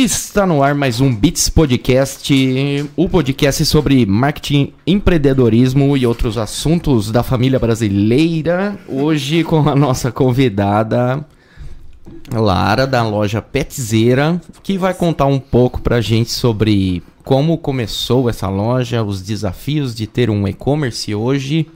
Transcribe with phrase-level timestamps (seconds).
[0.00, 2.32] Está no ar mais um Bits Podcast,
[2.94, 8.78] o podcast sobre marketing, empreendedorismo e outros assuntos da família brasileira.
[8.88, 11.26] Hoje com a nossa convidada
[12.32, 18.48] Lara da loja Petzeira, que vai contar um pouco pra gente sobre como começou essa
[18.48, 21.66] loja, os desafios de ter um e-commerce hoje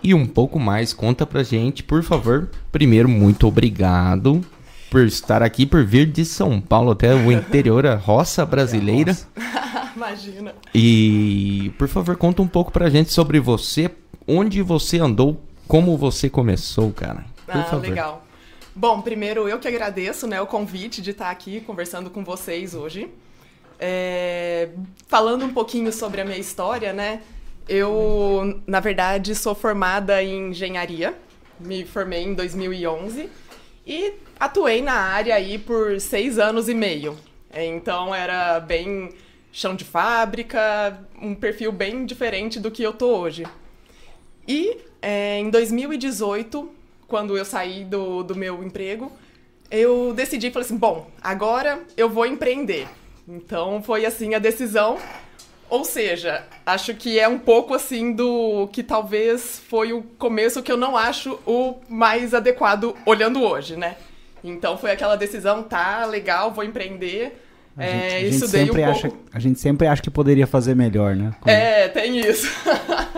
[0.00, 0.92] e um pouco mais.
[0.92, 2.50] Conta pra gente, por favor.
[2.70, 4.44] Primeiro, muito obrigado
[4.90, 9.16] por estar aqui, por vir de São Paulo até o interior, a roça brasileira.
[9.94, 10.54] Imagina.
[10.74, 13.90] E, por favor, conta um pouco pra gente sobre você,
[14.26, 17.24] onde você andou, como você começou, cara.
[17.44, 17.88] Por ah, favor.
[17.88, 18.24] legal.
[18.74, 23.08] Bom, primeiro eu que agradeço né, o convite de estar aqui conversando com vocês hoje.
[23.80, 24.70] É,
[25.06, 27.20] falando um pouquinho sobre a minha história, né?
[27.68, 31.14] Eu, na verdade, sou formada em engenharia.
[31.60, 33.28] Me formei em 2011
[33.88, 37.16] e atuei na área aí por seis anos e meio.
[37.50, 39.08] É, então era bem
[39.50, 43.46] chão de fábrica, um perfil bem diferente do que eu tô hoje.
[44.46, 46.70] E é, em 2018,
[47.06, 49.10] quando eu saí do, do meu emprego,
[49.70, 52.86] eu decidi, falei assim, bom, agora eu vou empreender.
[53.26, 54.98] Então foi assim a decisão.
[55.70, 60.72] Ou seja, acho que é um pouco assim do que talvez foi o começo que
[60.72, 63.96] eu não acho o mais adequado olhando hoje, né?
[64.42, 67.44] Então foi aquela decisão, tá, legal, vou empreender.
[67.76, 70.74] A gente, é, a gente sempre um acha, a gente sempre acha que poderia fazer
[70.74, 71.34] melhor, né?
[71.40, 71.54] Como...
[71.54, 72.48] É, tem isso.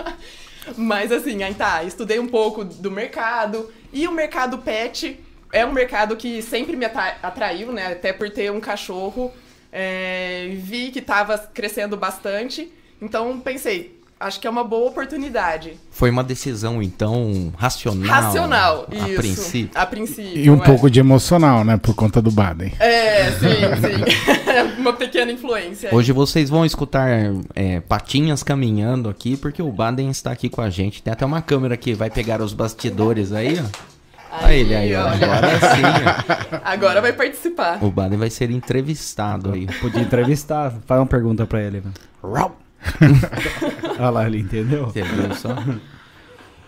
[0.77, 5.19] Mas assim, aí tá, estudei um pouco do mercado e o mercado pet
[5.53, 7.93] é um mercado que sempre me atraiu, né?
[7.93, 9.33] Até por ter um cachorro,
[9.73, 15.79] é, vi que estava crescendo bastante, então pensei, acho que é uma boa oportunidade.
[15.91, 18.23] Foi uma decisão, então, racional.
[18.23, 19.17] Racional, a isso.
[19.17, 19.71] Princípio.
[19.75, 20.45] A princípio.
[20.45, 20.65] E um é.
[20.65, 21.79] pouco de emocional, né?
[21.79, 22.73] Por conta do Baden.
[22.79, 24.77] É, sim, sim.
[24.79, 25.89] uma pequena influência.
[25.95, 27.09] Hoje vocês vão escutar
[27.55, 31.03] é, patinhas caminhando aqui, porque o Baden está aqui com a gente.
[31.03, 33.91] Tem até uma câmera que vai pegar os bastidores aí, ó.
[34.31, 35.09] Aí, ele aí, ó.
[35.09, 36.57] Agora sim.
[36.63, 37.83] Agora vai participar.
[37.83, 39.67] O Baden vai ser entrevistado aí.
[39.81, 40.73] Podia entrevistar.
[40.87, 41.83] Faz uma pergunta pra ele.
[42.23, 42.57] Rau.
[43.99, 44.89] Olha lá, ele entendeu?
[44.89, 45.57] Entendeu só?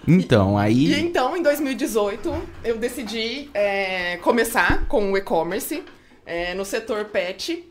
[0.07, 0.93] Então, aí.
[0.93, 5.83] E então, em 2018, eu decidi é, começar com o e-commerce
[6.27, 7.65] é, no setor pet.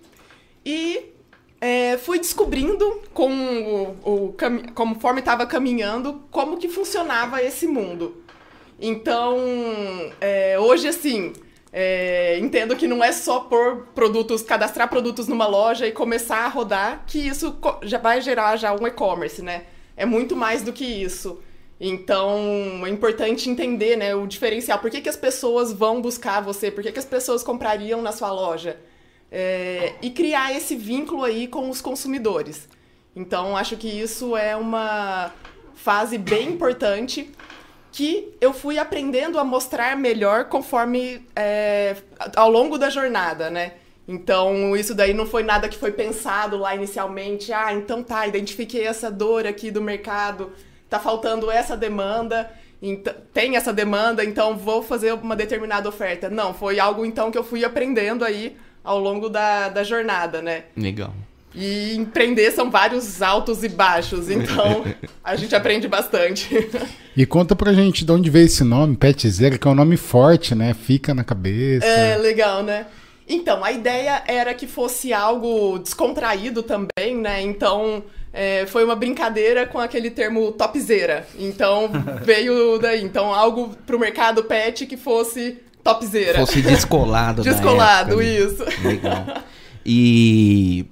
[0.66, 1.12] E
[1.60, 3.30] é, fui descobrindo, com
[4.04, 4.36] o, o
[4.74, 8.21] conforme estava caminhando, como que funcionava esse mundo.
[8.82, 9.38] Então,
[10.20, 11.34] é, hoje, assim,
[11.72, 16.48] é, entendo que não é só pôr produtos, cadastrar produtos numa loja e começar a
[16.48, 19.66] rodar, que isso já vai gerar já um e-commerce, né?
[19.96, 21.40] É muito mais do que isso.
[21.80, 24.80] Então, é importante entender né, o diferencial.
[24.80, 26.72] Por que, que as pessoas vão buscar você?
[26.72, 28.78] Por que, que as pessoas comprariam na sua loja?
[29.32, 32.68] É, e criar esse vínculo aí com os consumidores.
[33.16, 35.32] Então, acho que isso é uma
[35.74, 37.32] fase bem importante
[37.92, 41.96] que eu fui aprendendo a mostrar melhor conforme é,
[42.36, 43.74] ao longo da jornada, né?
[44.08, 47.54] Então, isso daí não foi nada que foi pensado lá inicialmente.
[47.54, 50.52] Ah, então tá, identifiquei essa dor aqui do mercado,
[50.90, 52.52] tá faltando essa demanda,
[53.34, 56.30] tem essa demanda, então vou fazer uma determinada oferta.
[56.30, 60.66] Não, foi algo então que eu fui aprendendo aí ao longo da, da jornada, né?
[60.76, 61.14] Legal.
[61.54, 64.86] E empreender são vários altos e baixos, então
[65.24, 66.50] a gente aprende bastante.
[67.14, 70.56] E conta pra gente de onde veio esse nome, Petzeira, que é um nome forte,
[70.56, 70.74] né?
[70.74, 71.86] Fica na cabeça.
[71.86, 72.86] É, legal, né?
[73.28, 77.42] Então, a ideia era que fosse algo descontraído também, né?
[77.42, 78.02] Então,
[78.34, 81.28] é, foi uma brincadeira com aquele termo topzera.
[81.38, 81.90] Então,
[82.24, 83.04] veio daí.
[83.04, 86.40] Então, algo pro mercado pet que fosse topzera.
[86.40, 88.40] Fosse descolado Descolado, época, né?
[88.40, 88.88] isso.
[88.88, 89.26] Legal.
[89.86, 90.86] E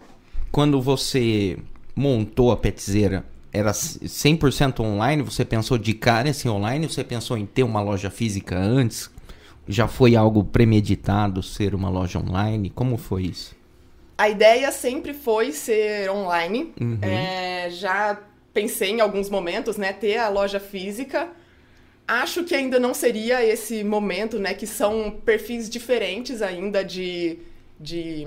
[0.52, 1.58] quando você
[1.96, 5.24] montou a Petzeira, era 100% online?
[5.24, 6.88] Você pensou de cara assim online?
[6.88, 9.10] Você pensou em ter uma loja física antes?
[9.68, 12.70] Já foi algo premeditado ser uma loja online?
[12.70, 13.56] Como foi isso?
[14.18, 16.74] A ideia sempre foi ser online.
[16.80, 16.98] Uhum.
[17.02, 18.20] É, já
[18.54, 21.30] pensei em alguns momentos, né, ter a loja física.
[22.08, 27.40] Acho que ainda não seria esse momento, né, que são perfis diferentes ainda de,
[27.80, 28.26] de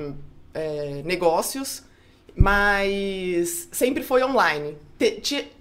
[0.55, 1.82] é, negócios
[2.37, 4.76] mas sempre foi online.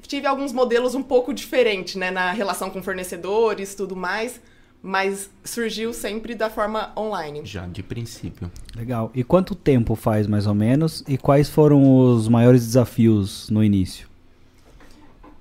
[0.02, 4.42] tive alguns modelos um pouco diferentes, né, na relação com fornecedores, tudo mais,
[4.82, 7.42] mas surgiu sempre da forma online.
[7.46, 8.52] Já de princípio.
[8.76, 9.12] Legal.
[9.14, 11.04] E quanto tempo faz mais ou menos?
[11.08, 14.08] E quais foram os maiores desafios no início?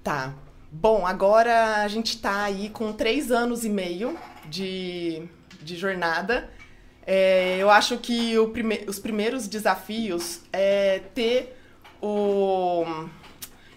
[0.03, 0.35] Tá.
[0.73, 4.17] Bom, agora a gente está aí com três anos e meio
[4.49, 5.23] de,
[5.63, 6.49] de jornada.
[7.07, 11.57] É, eu acho que prime os primeiros desafios é ter
[12.01, 12.85] o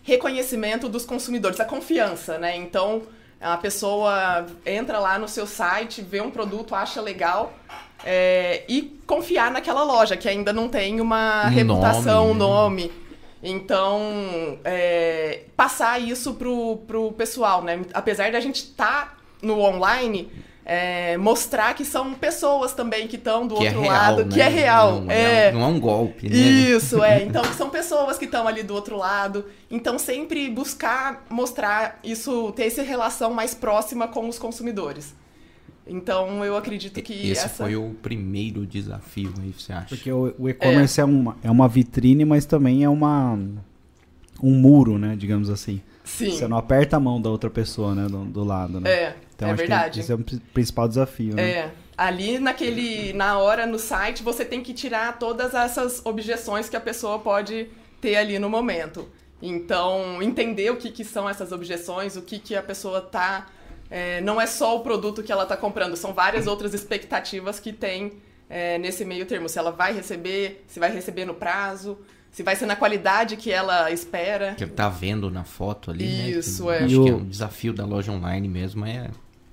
[0.04, 2.56] reconhecimento dos consumidores, a confiança, né?
[2.56, 3.04] Então,
[3.40, 7.54] a pessoa entra lá no seu site, vê um produto, acha legal
[8.06, 12.88] é, e confiar naquela loja que ainda não tem uma Um reputação, um nome, né?
[12.88, 13.04] nome.
[13.42, 17.82] Então, é, passar isso pro, pro pessoal, né?
[17.94, 20.32] Apesar da gente estar no online,
[20.66, 24.32] é, mostrar que são pessoas também que estão do Que é outro real, lado, né?
[24.32, 25.02] que é real.
[25.02, 25.52] Não é.
[25.52, 26.36] não é um golpe, né?
[26.36, 27.24] Isso, é.
[27.34, 29.46] Então, são pessoas que estão ali do outro lado.
[29.70, 35.14] Então, sempre buscar mostrar isso, ter essa relação mais próxima com os consumidores.
[35.86, 37.50] Então, eu acredito que Esse essa...
[37.50, 39.88] foi o primeiro desafio aí, você acha?
[39.90, 41.04] Porque o, o e-commerce é.
[41.04, 43.38] uma, é uma vitrine, mas também é uma
[44.42, 45.16] um muro, né?
[45.18, 45.82] Digamos assim.
[46.04, 48.08] Sim, Você não aperta a mão da outra pessoa, né?
[48.08, 48.90] Do, do lado, né?
[48.90, 50.00] é, Então, é verdade.
[50.00, 51.50] esse é o pri- principal desafio, né?
[51.52, 56.76] É, ali naquele, na hora no site, você tem que tirar todas essas objeções que
[56.76, 57.70] a pessoa pode
[58.00, 59.10] ter ali no momento.
[59.42, 63.48] Então, entender o que, que são essas objeções, o que, que a pessoa tá.
[63.90, 67.74] é, não é só o produto que ela tá comprando, são várias outras expectativas que
[67.74, 68.14] tem
[68.50, 69.50] é, nesse meio termo.
[69.50, 71.98] Se ela vai receber, se vai receber no prazo,
[72.34, 74.56] se vai ser na qualidade que ela espera.
[74.58, 76.30] Que tá vendo na foto ali, né?
[76.32, 76.78] Isso, Que- é.
[76.84, 79.08] Acho E que é o- um desafio da loja online mesmo, é...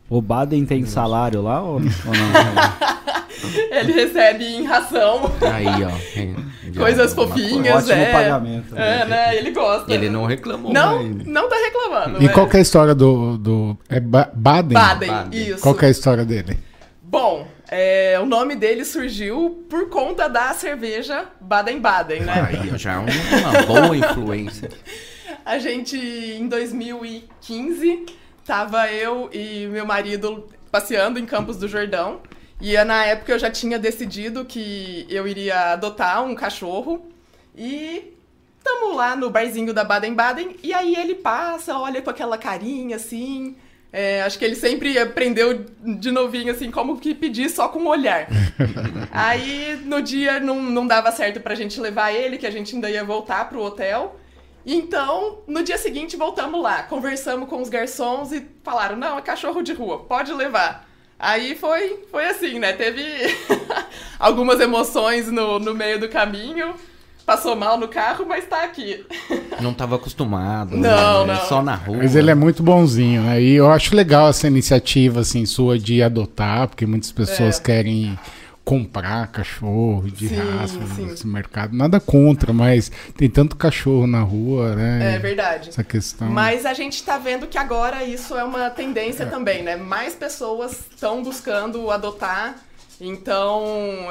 [0.09, 3.01] O Baden tem salário lá ou, ou não?
[3.71, 5.89] Ele recebe em ração, Aí, ó.
[6.19, 6.35] é,
[6.77, 7.85] Coisas é fofinhas.
[7.85, 8.13] Ótimo é.
[8.13, 8.77] pagamento.
[8.77, 9.37] é, né?
[9.37, 9.93] Ele gosta.
[9.93, 12.23] Ele não reclamou, Não, mas- não tá reclamando.
[12.23, 12.33] E né?
[12.33, 13.39] qual que é a história do.
[13.39, 14.75] do é Ba- Baden?
[14.75, 15.49] Baden, Baden.
[15.53, 15.61] isso.
[15.63, 16.59] Qual que é a história dele?
[17.03, 22.49] Bom, é, o nome dele surgiu por conta da cerveja Baden-Baden, né?
[22.49, 24.69] Aí, já é uma boa influência.
[25.45, 28.07] A gente, em 2015,
[28.45, 32.21] tava eu e meu marido passeando em Campos do Jordão.
[32.61, 37.09] E na época eu já tinha decidido que eu iria adotar um cachorro.
[37.57, 38.15] E
[38.65, 40.57] tamo lá no barzinho da Baden-Baden.
[40.63, 43.55] E aí ele passa, olha com aquela carinha assim.
[43.93, 45.65] É, acho que ele sempre aprendeu
[45.99, 48.29] de novinho, assim, como que pedir só com o olhar.
[49.11, 52.89] Aí no dia não, não dava certo pra gente levar ele, que a gente ainda
[52.89, 54.17] ia voltar pro hotel.
[54.65, 59.63] Então, no dia seguinte, voltamos lá, conversamos com os garçons e falaram: não, é cachorro
[59.63, 60.89] de rua, pode levar.
[61.19, 62.73] Aí foi, foi assim, né?
[62.73, 63.05] Teve
[64.19, 66.75] algumas emoções no, no meio do caminho,
[67.25, 69.05] passou mal no carro, mas tá aqui.
[69.61, 70.77] Não tava acostumado.
[70.77, 71.35] Não, né?
[71.35, 71.47] não.
[71.49, 71.99] Só na rua.
[71.99, 73.41] Mas ele é muito bonzinho, né?
[73.41, 77.63] E eu acho legal essa iniciativa, assim, sua de adotar, porque muitas pessoas É.
[77.63, 78.19] querem
[78.65, 81.07] comprar cachorro de Sim, raça sim.
[81.07, 81.75] nesse mercado.
[81.77, 85.17] Nada contra, mas tem tanto cachorro na rua, né?
[85.17, 85.71] É verdade.
[85.71, 86.29] Essa questão.
[86.29, 89.75] Mas a gente tá vendo que agora isso é uma tendência também, né?
[89.77, 92.55] Mais pessoas estão buscando adotar.
[93.01, 93.63] Então,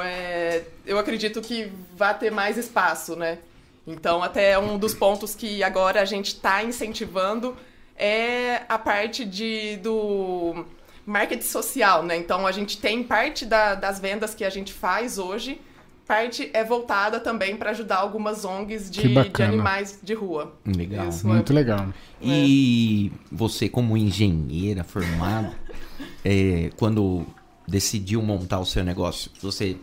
[0.02, 3.38] é, eu acredito que vai ter mais espaço, né?
[3.86, 7.56] Então, até um dos pontos que agora a gente está incentivando
[7.96, 10.64] é a parte de, do
[11.06, 12.16] marketing social, né?
[12.16, 15.60] Então, a gente tem parte da- das vendas que a gente faz hoje,
[16.06, 20.52] parte é voltada também para ajudar algumas ONGs de, de animais de rua.
[20.66, 21.08] Legal.
[21.08, 21.26] Isso.
[21.26, 21.86] Muito legal.
[22.20, 25.54] E você, como engenheira formada,
[26.24, 27.24] é, quando
[27.70, 29.76] decidiu montar o seu negócio, você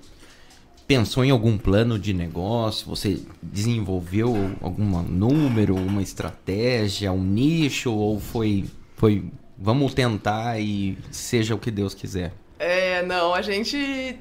[0.86, 2.88] pensou em algum plano de negócio?
[2.88, 7.92] Você desenvolveu algum número, uma estratégia, um nicho?
[7.92, 8.66] Ou foi,
[8.96, 9.26] foi
[9.58, 12.34] vamos tentar e seja o que Deus quiser?
[12.60, 14.18] É, não, a gente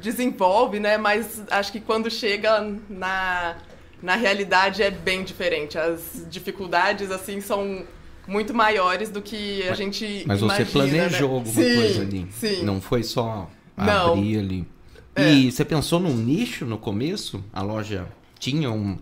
[0.00, 0.98] desenvolve, né?
[0.98, 3.56] Mas acho que quando chega na,
[4.02, 5.78] na realidade é bem diferente.
[5.78, 7.84] As dificuldades, assim, são
[8.26, 11.34] muito maiores do que a gente Mas você imagina, planejou né?
[11.36, 12.28] alguma sim, coisa ali?
[12.32, 14.12] Sim, Não foi só Não.
[14.12, 14.66] abrir ali.
[15.14, 15.30] É.
[15.32, 17.44] E você pensou num nicho no começo?
[17.52, 18.06] A loja
[18.38, 18.96] tinha um,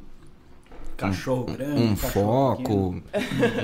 [0.96, 1.80] Cachorro grande.
[1.80, 3.02] um cachorro pequeno.
[3.02, 3.02] foco,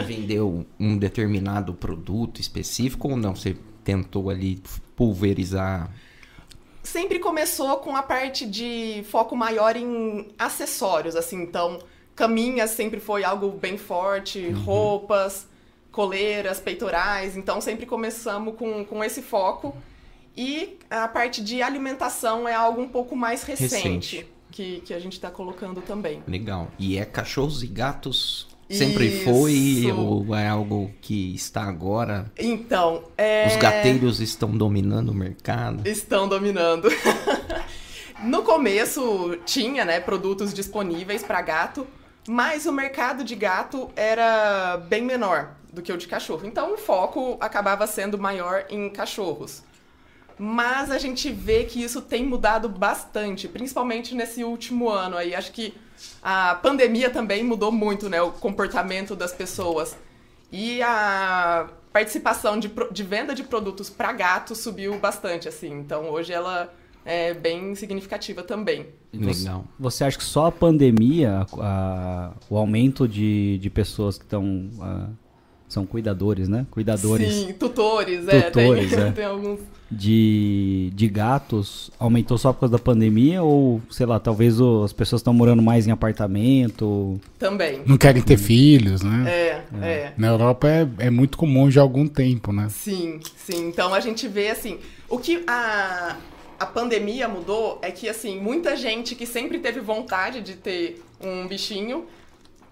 [0.07, 3.35] vendeu um determinado produto específico ou não?
[3.35, 4.63] Você tentou ali
[4.95, 5.91] pulverizar?
[6.83, 11.81] sempre começou com a parte de foco maior em acessórios, assim, então
[12.17, 15.47] caminhas sempre foi algo bem forte, roupas,
[15.93, 19.77] coleiras, peitorais, então sempre começamos com, com esse foco.
[20.37, 24.27] E a parte de alimentação é algo um pouco mais recente, Recente.
[24.51, 26.23] Que, que a gente está colocando também.
[26.27, 26.71] Legal.
[26.79, 28.47] E é cachorros e gatos?
[28.69, 29.25] Sempre Isso.
[29.25, 32.31] foi ou é algo que está agora?
[32.37, 33.47] Então, é...
[33.47, 35.87] Os gateiros estão dominando o mercado?
[35.89, 36.89] estão dominando.
[38.25, 41.87] no começo tinha, né, produtos disponíveis para gato,
[42.29, 46.47] mas o mercado de gato era bem menor do que o de cachorro.
[46.47, 49.63] Então o foco acabava sendo maior em cachorros.
[50.39, 55.35] mas a gente vê que isso tem mudado bastante, principalmente nesse último ano aí.
[55.35, 55.75] Acho que
[56.23, 59.97] a pandemia também mudou muito, né, o comportamento das pessoas.
[60.53, 65.73] E a participação de, de venda de produtos para gato subiu bastante, assim.
[65.73, 66.73] Então hoje ela
[67.05, 68.93] é bem significativa também.
[69.25, 69.65] Legal.
[69.79, 74.69] Você acha que só a pandemia, a- a- o aumento de, de pessoas que estão.
[75.69, 76.65] são cuidadores, né?
[76.71, 79.11] Cuidadores Sim, tutores, é, Tutores, tem, é.
[79.11, 79.59] tem alguns.
[79.91, 83.43] de, de gatos aumentou só por causa da pandemia?
[83.43, 87.21] Ou, sei lá, talvez o- as pessoas estão morando mais em apartamento?
[87.39, 87.83] Também.
[87.85, 89.25] Não querem ter filhos, né?
[89.29, 90.13] É, é.
[90.17, 92.69] Na Europa é, é muito comum já há algum tempo, né?
[92.71, 93.67] Sim, sim.
[93.69, 96.17] Então a gente vê assim, o que a,
[96.59, 101.47] a pandemia mudou é que assim, muita gente que sempre teve vontade de ter um
[101.47, 102.07] bichinho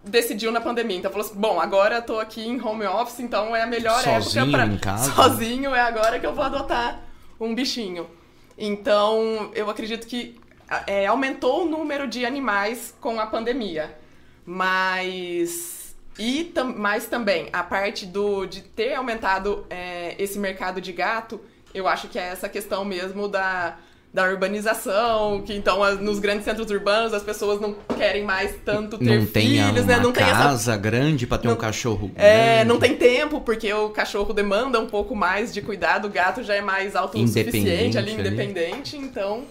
[0.02, 0.98] decidiu na pandemia.
[0.98, 4.02] Então falou assim, bom, agora eu tô aqui em home office, então é a melhor
[4.02, 5.12] Sozinho época pra em casa.
[5.12, 7.00] sozinho é agora que eu vou adotar
[7.40, 8.08] um bichinho.
[8.56, 10.38] Então, eu acredito que
[10.86, 13.96] é, aumentou o número de animais com a pandemia.
[14.44, 15.96] Mas.
[16.16, 21.40] E tam, mas também, a parte do, de ter aumentado é, esse mercado de gato,
[21.74, 23.76] eu acho que é essa questão mesmo da,
[24.12, 29.04] da urbanização, que então nos grandes centros urbanos as pessoas não querem mais tanto ter
[29.18, 29.98] Não tem filhos, uma né?
[30.00, 32.68] Não tem essa casa grande pra ter um não- cachorro é, grande.
[32.68, 36.54] não tem tempo, porque o cachorro demanda um pouco mais de cuidado, o gato já
[36.54, 38.20] é mais autossuficiente, Independente ali, ali.
[38.20, 39.44] independente, então.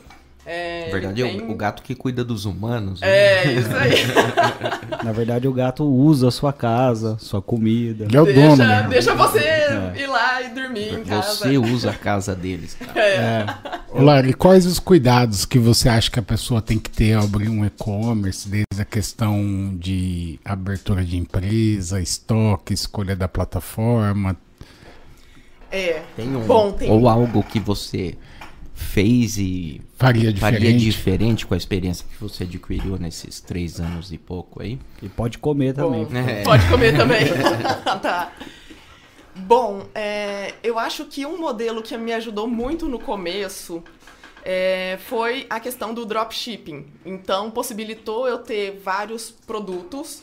[0.45, 2.99] É, Na verdade, é o- tem- o gato que cuida dos humanos.
[2.99, 3.07] né?
[3.07, 3.93] É, isso aí.
[5.03, 8.03] Na verdade, o gato usa a sua casa, sua comida.
[8.05, 8.87] Ele é o dono, deixa, né?
[8.89, 9.39] deixa você
[9.95, 11.35] ir lá e dormir em casa.
[11.35, 12.99] Você usa a casa deles, cara.
[12.99, 13.45] É.
[13.89, 17.13] Ô, Lara, e quais os cuidados que você acha que a pessoa tem que ter
[17.13, 24.35] ao abrir um e-commerce, desde a questão de abertura de empresa, estoque, escolha da plataforma?
[25.71, 26.01] É.
[26.15, 28.15] Tem um, Bom, tem- Ou algo que você
[28.83, 30.83] fez e Faria faria diferente?
[30.83, 34.77] diferente com a experiência que você adquiriu nesses três anos e pouco aí.
[35.01, 36.05] E pode comer também.
[36.05, 36.43] Bom, É.
[36.45, 37.25] Pode comer também.
[38.01, 38.31] tá.
[39.35, 43.83] Bom, é, eu acho que um modelo que me ajudou muito no começo
[44.45, 46.85] é, foi a questão do dropshipping.
[47.05, 50.21] Então, possibilitou eu ter vários produtos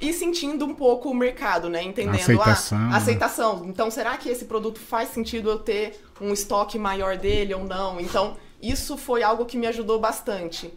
[0.00, 1.82] e sentindo um pouco o mercado, né?
[1.82, 2.96] Entendendo Aceitação, a né?
[2.96, 3.64] aceitação.
[3.66, 8.00] Então, será que esse produto faz sentido eu ter um estoque maior dele ou não?
[8.00, 10.72] Então, isso foi algo que me ajudou bastante.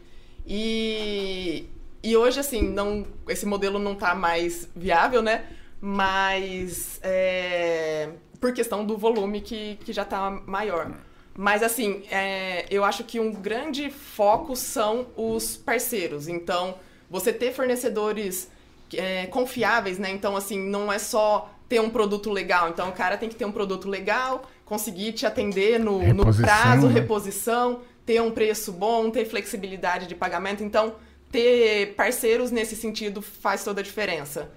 [0.46, 1.68] E,
[2.04, 5.46] e hoje, assim, não, esse modelo não tá mais viável, né?
[5.80, 8.10] Mas é,
[8.40, 10.92] por questão do volume que, que já tá maior.
[11.36, 16.28] Mas assim, é, eu acho que um grande foco são os parceiros.
[16.28, 16.76] Então,
[17.10, 18.50] você ter fornecedores
[18.94, 20.10] é, confiáveis, né?
[20.12, 22.70] Então, assim, não é só ter um produto legal.
[22.70, 26.88] Então, o cara tem que ter um produto legal, conseguir te atender no, no prazo,
[26.88, 26.94] né?
[26.94, 30.64] reposição, ter um preço bom, ter flexibilidade de pagamento.
[30.64, 30.96] Então,
[31.32, 34.52] ter parceiros nesse sentido faz toda a diferença.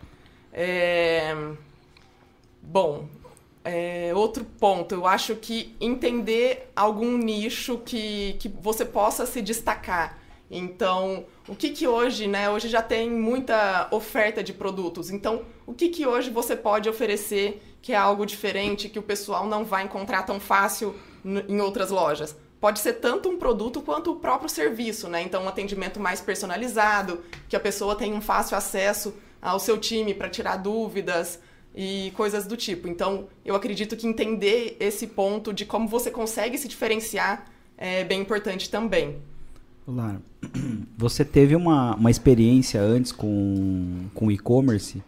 [0.53, 1.35] É...
[2.61, 3.07] Bom,
[3.65, 10.19] é, outro ponto, eu acho que entender algum nicho que, que você possa se destacar.
[10.51, 12.51] Então, o que que hoje, né?
[12.51, 15.11] Hoje já tem muita oferta de produtos.
[15.11, 19.47] Então, o que que hoje você pode oferecer que é algo diferente, que o pessoal
[19.47, 22.37] não vai encontrar tão fácil em outras lojas?
[22.61, 25.23] Pode ser tanto um produto quanto o próprio serviço, né?
[25.23, 30.15] Então, um atendimento mais personalizado, que a pessoa tenha um fácil acesso ao seu time
[30.15, 31.39] para tirar dúvidas
[31.75, 32.89] e coisas do tipo.
[32.89, 37.45] Então, eu acredito que entender esse ponto de como você consegue se diferenciar
[37.77, 39.21] é bem importante também.
[39.87, 40.21] Lara,
[40.97, 45.03] você teve uma, uma experiência antes com, com e-commerce,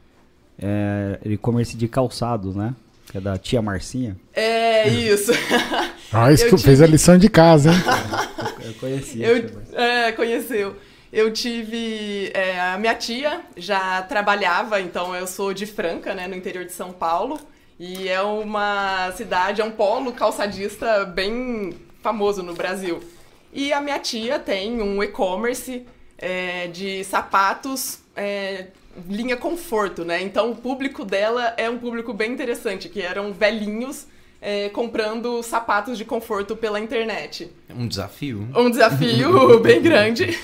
[0.58, 2.74] é, e-commerce de calçados, né?
[3.10, 4.16] Que é da tia Marcinha.
[4.34, 5.32] É isso.
[6.12, 7.78] Ah, isso Eu que fez a lição de casa, hein?
[8.64, 9.20] Eu conheci.
[9.20, 10.76] Eu, é, conheceu.
[11.12, 12.30] Eu tive.
[12.32, 16.72] é, a minha tia já trabalhava, então eu sou de Franca, né, no interior de
[16.72, 17.40] São Paulo.
[17.78, 23.00] E é uma cidade, é um polo calçadista bem famoso no Brasil.
[23.56, 25.86] E a minha tia tem um e-commerce
[26.18, 28.66] é, de sapatos, é,
[29.08, 30.22] linha conforto, né?
[30.22, 34.08] Então o público dela é um público bem interessante, que eram velhinhos
[34.42, 37.50] é, comprando sapatos de conforto pela internet.
[37.66, 38.46] É um desafio.
[38.54, 40.38] Um desafio bem grande.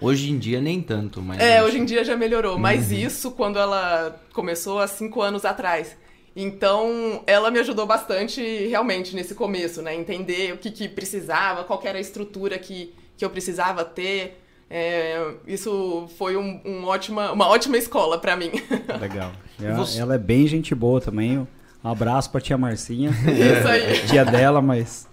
[0.00, 1.40] Hoje em dia nem tanto, mas.
[1.40, 5.96] É, hoje em dia já melhorou, mas isso quando ela começou há cinco anos atrás.
[6.34, 9.94] Então, ela me ajudou bastante realmente nesse começo, né?
[9.94, 14.38] Entender o que, que precisava, qual que era a estrutura que, que eu precisava ter.
[14.70, 18.50] É, isso foi um, um ótima, uma ótima escola pra mim.
[19.00, 19.30] Legal.
[19.62, 21.46] Ela, Você- ela é bem gente boa também.
[21.84, 23.10] Um abraço pra tia Marcinha.
[23.10, 23.82] Isso aí.
[23.82, 25.06] É tia dela, mas.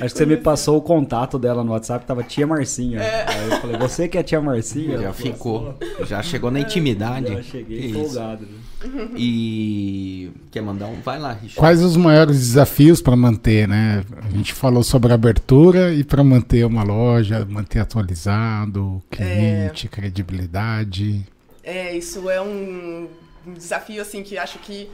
[0.00, 3.00] Acho que você me passou o contato dela no WhatsApp, tava tia Marcinha.
[3.00, 4.98] Aí eu falei, você que é tia Marcinha?
[4.98, 5.76] Já ficou.
[6.06, 7.32] Já chegou na intimidade.
[7.34, 8.18] Já cheguei Que isso.
[9.16, 10.30] E.
[10.50, 11.00] Quer mandar um?
[11.00, 11.56] Vai lá, Richard.
[11.56, 14.04] Quais os maiores desafios para manter, né?
[14.22, 21.26] A gente falou sobre abertura e para manter uma loja, manter atualizado, cliente, credibilidade,
[21.62, 23.06] É, isso é um
[23.46, 24.88] desafio, assim, que acho que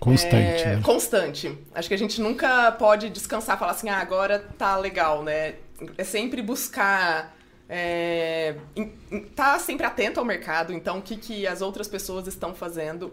[0.00, 0.80] constante, É, né?
[0.82, 1.58] Constante.
[1.74, 5.54] Acho que a gente nunca pode descansar e falar assim, ah, agora tá legal, né?
[5.98, 7.34] É sempre buscar.
[7.68, 12.26] É, em- em- tá sempre atento ao mercado, então o que, que as outras pessoas
[12.26, 13.12] estão fazendo.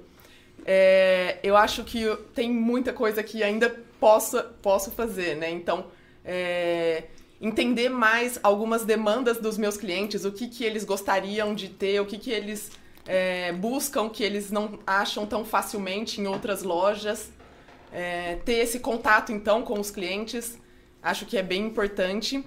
[0.65, 5.49] É, eu acho que tem muita coisa que ainda possa, posso fazer, né?
[5.49, 5.87] Então,
[6.23, 7.03] é,
[7.41, 12.05] entender mais algumas demandas dos meus clientes, o que, que eles gostariam de ter, o
[12.05, 12.71] que, que eles
[13.05, 17.31] é, buscam que eles não acham tão facilmente em outras lojas.
[17.91, 20.57] É, ter esse contato, então, com os clientes,
[21.01, 22.43] acho que é bem importante.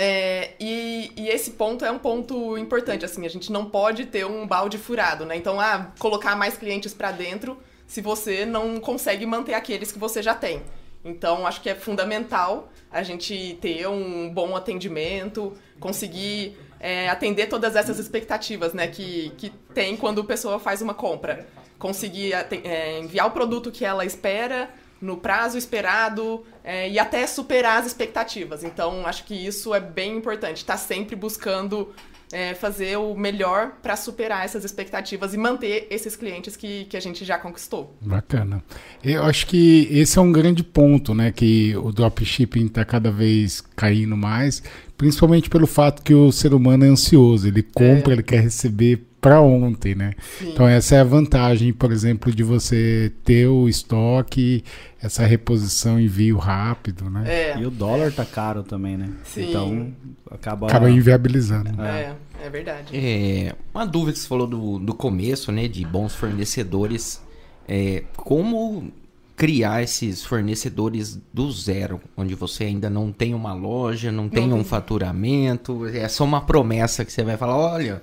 [0.00, 4.24] É, e, e esse ponto é um ponto importante, assim, a gente não pode ter
[4.24, 5.34] um balde furado, né?
[5.34, 10.22] Então, ah, colocar mais clientes para dentro se você não consegue manter aqueles que você
[10.22, 10.62] já tem.
[11.04, 17.74] Então, acho que é fundamental a gente ter um bom atendimento, conseguir é, atender todas
[17.74, 21.44] essas expectativas, né, que, que tem quando a pessoa faz uma compra.
[21.76, 27.80] Conseguir é, enviar o produto que ela espera no prazo esperado é, e até superar
[27.80, 28.64] as expectativas.
[28.64, 30.58] Então, acho que isso é bem importante.
[30.58, 31.92] Estar sempre buscando
[32.32, 37.00] é, fazer o melhor para superar essas expectativas e manter esses clientes que, que a
[37.00, 37.96] gente já conquistou.
[38.00, 38.62] Bacana.
[39.02, 41.32] Eu acho que esse é um grande ponto, né?
[41.32, 44.62] Que o dropshipping está cada vez caindo mais,
[44.98, 47.46] principalmente pelo fato que o ser humano é ansioso.
[47.46, 50.12] Ele compra, ele quer receber para ontem, né?
[50.38, 50.50] Sim.
[50.50, 54.62] Então essa é a vantagem, por exemplo, de você ter o estoque,
[55.00, 57.24] essa reposição, envio rápido, né?
[57.26, 59.10] É, E o dólar tá caro também, né?
[59.24, 59.48] Sim.
[59.48, 59.92] Então,
[60.30, 60.66] acaba...
[60.66, 61.80] Acaba inviabilizando.
[61.80, 62.14] é,
[62.44, 62.96] é verdade.
[62.96, 65.66] É, uma dúvida que você falou do, do começo, né?
[65.68, 67.22] De bons fornecedores.
[67.68, 68.92] É, como
[69.38, 74.64] criar esses fornecedores do zero, onde você ainda não tem uma loja, não tem um
[74.64, 78.02] faturamento, é só uma promessa que você vai falar, olha,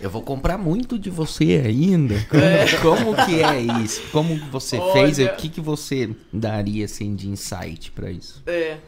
[0.00, 2.16] eu vou comprar muito de você ainda.
[2.82, 4.02] Como, como que é isso?
[4.10, 5.32] Como você fez Olha.
[5.32, 8.42] o que, que você daria assim de insight pra isso?
[8.44, 8.78] É.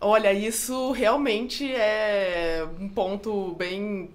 [0.00, 4.10] Olha, isso realmente é um ponto bem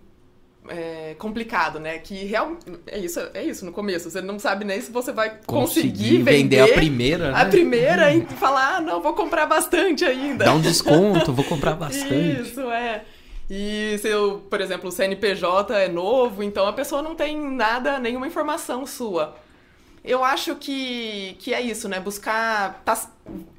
[0.69, 1.97] é, complicado, né?
[1.99, 4.09] Que real, é isso, é isso no começo.
[4.09, 7.41] Você não sabe nem se você vai conseguir, vender, a primeira, né?
[7.41, 10.45] a primeira e falar, ah, não, vou comprar bastante ainda.
[10.45, 12.41] Dá um desconto, vou comprar bastante.
[12.41, 13.03] Isso, é.
[13.49, 17.99] E se, eu, por exemplo, o CNPJ é novo, então a pessoa não tem nada,
[17.99, 19.35] nenhuma informação sua.
[20.03, 21.99] Eu acho que, que é isso, né?
[21.99, 23.09] Buscar tá,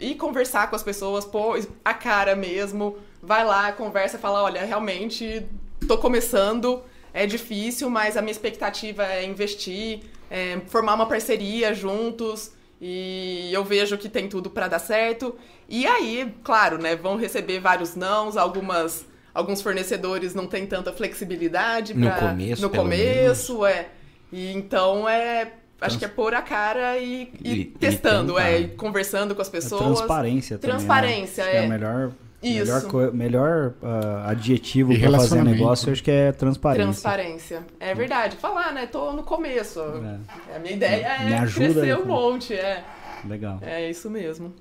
[0.00, 5.44] ir conversar com as pessoas, pôr a cara mesmo, vai lá, conversa, fala, olha, realmente
[5.86, 6.82] tô começando,
[7.16, 10.00] é difícil, mas a minha expectativa é investir,
[10.30, 15.34] é formar uma parceria juntos e eu vejo que tem tudo para dar certo.
[15.66, 21.92] E aí, claro, né, vão receber vários nãos, algumas alguns fornecedores não têm tanta flexibilidade
[21.94, 23.88] No pra- começo, no começo, é.
[24.32, 28.68] E então é Acho que é pôr a cara e, e E- testando, é, e
[28.68, 29.98] conversando com as É pessoas.
[29.98, 30.72] transparência também.
[30.72, 30.78] né?
[30.78, 31.64] Transparência, que é.
[31.66, 32.12] a melhor,
[32.48, 32.72] Isso.
[32.72, 36.84] melhor, melhor ah, adjetivo E pra fazer negócio, eu acho que é transparência.
[36.84, 37.66] Transparência.
[37.80, 38.36] É verdade.
[38.36, 38.86] Falar, né?
[38.86, 39.80] Tô no começo.
[39.80, 42.84] É, A minha ideia Me é ajuda crescer aí, um monte, é.
[43.28, 43.58] legal.
[43.62, 44.52] É isso mesmo.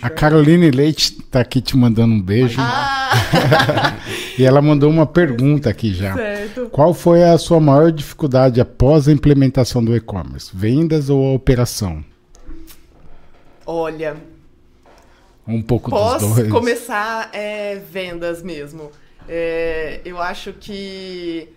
[0.00, 2.60] A Caroline Leite tá aqui te mandando um beijo.
[2.60, 3.10] Ah,
[4.38, 6.14] E ela mandou uma pergunta aqui já.
[6.14, 6.68] certo.
[6.70, 10.50] Qual foi a sua maior dificuldade após a implementação do e-commerce?
[10.52, 12.04] Vendas ou a operação?
[13.66, 14.16] Olha,
[15.46, 16.50] Um pouco Posso dos dois.
[16.50, 18.90] começar é, vendas mesmo.
[19.28, 21.48] É, eu acho que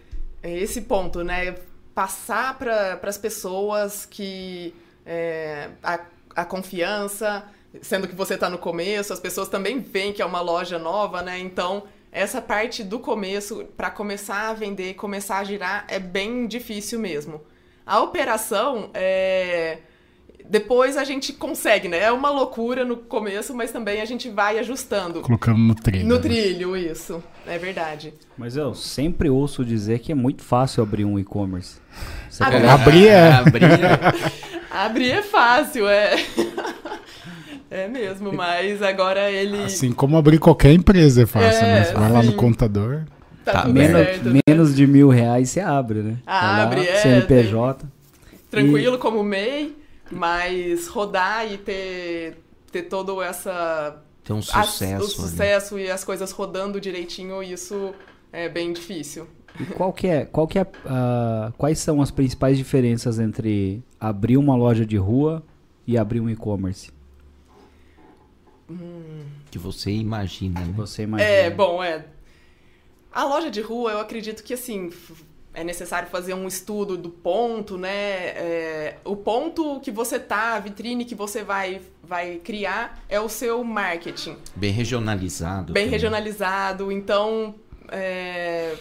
[0.43, 1.55] é esse ponto, né?
[1.95, 4.73] Passar para as pessoas que
[5.05, 5.99] é, a,
[6.35, 7.43] a confiança,
[7.81, 11.21] sendo que você está no começo, as pessoas também veem que é uma loja nova,
[11.21, 11.39] né?
[11.39, 16.99] Então, essa parte do começo, para começar a vender, começar a girar, é bem difícil
[16.99, 17.41] mesmo.
[17.85, 19.79] A operação é.
[20.49, 21.99] Depois a gente consegue, né?
[22.03, 25.21] É uma loucura no começo, mas também a gente vai ajustando.
[25.21, 26.07] Colocando no trilho.
[26.07, 26.21] No né?
[26.21, 27.21] trilho, isso.
[27.45, 28.13] É verdade.
[28.37, 31.77] Mas eu sempre ouço dizer que é muito fácil abrir um e-commerce.
[32.29, 32.61] Você Abrir.
[32.61, 33.29] coloca- Abrir é.
[33.35, 33.61] Abrir.
[34.71, 36.15] Abrir é fácil, é.
[37.69, 41.83] É mesmo, mas agora ele Assim como abrir qualquer empresa é fácil, É, né?
[41.83, 43.01] Você vai lá no contador.
[43.43, 44.29] tá, Tá menos, certo.
[44.29, 44.39] né?
[44.47, 46.17] menos de mil reais você abre, né?
[46.25, 47.85] Ah, Vai lá, abre, é, CNPJ.
[48.49, 49.75] Tranquilo como MEI,
[50.11, 52.37] mas rodar e ter,
[52.71, 55.01] ter toda essa Tem um as- sucesso.
[55.01, 55.13] o ali.
[55.29, 57.93] sucesso e as coisas rodando direitinho, isso
[58.31, 59.27] é bem difícil.
[59.59, 64.37] E qual que é, qual que é, ah, quais são as principais diferenças entre abrir
[64.37, 65.43] uma loja de rua
[65.87, 66.91] e abrir um e-commerce?
[69.49, 70.73] Que você imagina, né?
[70.75, 71.29] Você imagina?
[71.29, 72.05] É, bom, é.
[73.11, 74.91] A loja de rua, eu acredito que assim.
[75.57, 77.89] É necessário fazer um estudo do ponto, né?
[77.89, 83.27] É, o ponto que você tá, a vitrine que você vai, vai criar é o
[83.27, 84.37] seu marketing.
[84.55, 85.73] Bem regionalizado.
[85.73, 85.89] bem também.
[85.89, 86.91] regionalizado.
[86.91, 87.55] Então,
[87.89, 88.75] é,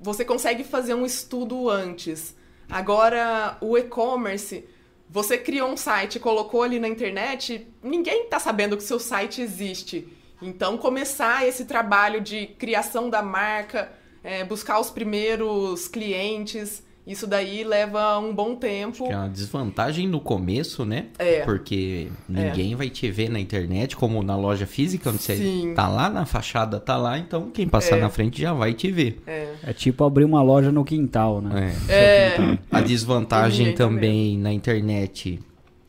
[0.00, 2.34] você consegue fazer um estudo antes.
[2.68, 4.64] Agora, o e-commerce,
[5.08, 10.08] você criou um site, colocou ali na internet, ninguém está sabendo que seu site existe.
[10.42, 17.64] Então, começar esse trabalho de criação da marca, é, buscar os primeiros clientes, isso daí
[17.64, 19.06] leva um bom tempo.
[19.06, 21.06] Que é uma desvantagem no começo, né?
[21.18, 21.40] É.
[21.44, 25.72] Porque ninguém vai te ver na internet, como na loja física, onde você Sim.
[25.74, 28.00] tá lá, na fachada tá lá, então quem passar É.
[28.00, 29.20] na frente já vai te ver.
[29.26, 29.54] É.
[29.64, 31.74] É tipo abrir uma loja no quintal, né?
[31.88, 31.94] É.
[31.94, 35.40] É, A desvantagem também na internet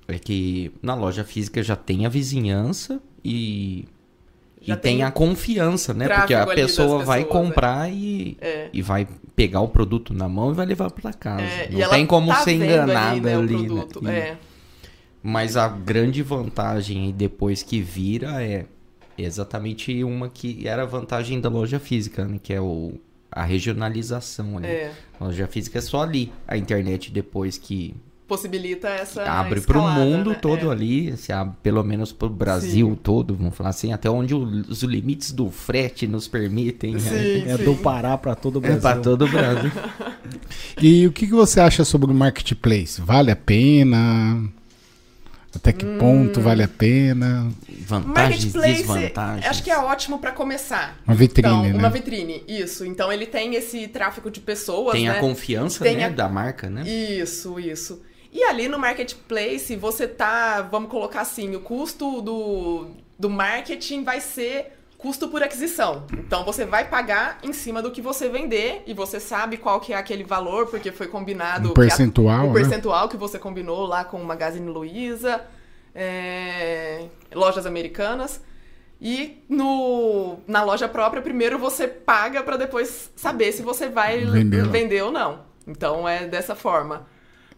[0.08, 3.86] é que na loja física já tem a vizinhança e,
[4.62, 6.08] Já e tem, tem a confiança, né?
[6.08, 8.70] Porque a pessoa vai pessoas, comprar e, é.
[8.72, 11.44] e vai pegar o produto na mão e vai levar pra casa.
[11.44, 14.02] É, Não tem como tá ser enganada ali, né, ali.
[14.02, 14.20] né?
[14.20, 14.38] É.
[15.24, 18.66] Mas a grande vantagem depois que vira é
[19.18, 22.40] exatamente uma que era a vantagem da loja física, né?
[22.42, 22.94] Que é o,
[23.32, 24.68] a regionalização ali.
[24.68, 24.92] É.
[25.20, 26.32] A loja física é só ali.
[26.48, 27.96] A internet depois que
[28.32, 30.36] possibilita essa abre pro escalada, mundo né?
[30.42, 30.72] todo É.
[30.74, 32.96] ali, se abre pelo menos pro Brasil Sim.
[32.96, 36.94] todo, vamos falar assim, até onde o- os limites do frete nos permitem.
[36.94, 37.00] né?
[37.00, 37.64] Sim, É sim.
[37.66, 38.82] do Pará para todo o É Brasil.
[38.82, 39.70] pra todo o Brasil.
[40.82, 43.02] E o que, que você acha sobre o marketplace?
[43.02, 44.42] Vale a pena?
[45.54, 46.44] Até que ponto Hum.
[46.44, 47.52] vale a pena?
[47.86, 49.46] Vantagens, Marketplace, desvantagens.
[49.46, 50.98] acho que é ótimo para começar.
[51.06, 51.74] Uma vitrine, então, né?
[51.78, 52.86] Uma vitrine, isso.
[52.86, 55.18] Então ele tem esse tráfego de pessoas, Tem né?
[55.18, 56.84] a confiança, Tem né, a- da marca, né?
[56.90, 58.02] Isso, isso.
[58.32, 62.88] E ali no marketplace, você tá, vamos colocar assim, o custo do,
[63.20, 66.06] do marketing vai ser custo por aquisição.
[66.14, 69.92] Então você vai pagar em cima do que você vender e você sabe qual que
[69.94, 72.62] é aquele valor, porque foi combinado Um a- percentual, o né?
[72.62, 75.42] percentual que você combinou lá com o Magazine Luiza,
[75.94, 78.42] é, lojas americanas.
[79.04, 84.68] E no, na loja própria, primeiro você paga para depois saber se você vai Vender.
[84.68, 85.40] vender ou não.
[85.68, 87.08] Então é dessa forma.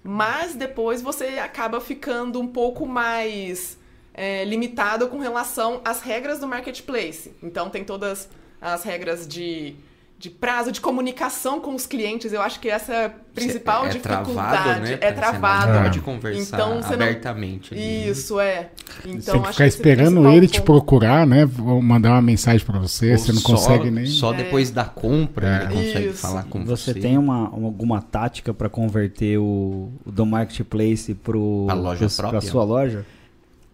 [0.04, 3.78] Mas depois você acaba ficando um pouco mais
[4.14, 7.34] é, limitado com relação às regras do marketplace.
[7.42, 9.76] Então tem todas as regras de,
[10.24, 12.32] de prazo, de comunicação com os clientes.
[12.32, 14.32] Eu acho que essa é a principal é dificuldade.
[14.34, 14.98] travado, né?
[15.02, 15.74] É Você travado.
[15.74, 17.74] não pode conversar Então, você não- abertamente.
[17.74, 18.08] ali, né?
[18.08, 18.70] Isso, é.
[19.06, 21.46] Então, Você tem que ficar é esperando ele te procurar, né?
[21.60, 24.06] Ou mandar uma mensagem pra você, Ou você não só- consegue nem.
[24.06, 25.64] Só depois da compra É.
[25.66, 26.18] ele consegue Isso.
[26.22, 26.94] falar com você.
[26.94, 32.08] Você tem uma, uma- alguma tática para converter o, o do marketplace pro A loja
[32.08, 32.40] pro- própria?
[32.40, 33.06] pra sua loja?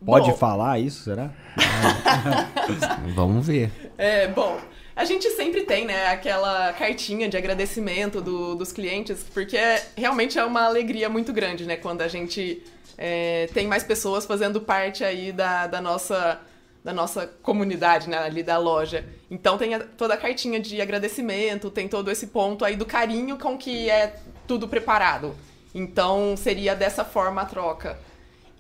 [0.04, 1.30] Pode Bom, falar isso, será?
[3.16, 3.72] Vamos ver.
[3.98, 4.58] É, bom,
[5.02, 10.38] a gente sempre tem, né, aquela cartinha de agradecimento do- dos clientes, porque é- realmente
[10.38, 12.62] é uma alegria muito grande, né, quando a gente
[13.02, 16.42] é, tem mais pessoas fazendo parte aí da, da nossa
[16.84, 19.06] da nossa comunidade, né, ali da loja.
[19.32, 23.38] Então tem a- toda a cartinha de agradecimento, tem todo esse ponto aí do carinho
[23.38, 24.16] com que é
[24.48, 25.34] tudo preparado.
[25.74, 27.98] Então seria dessa forma a troca.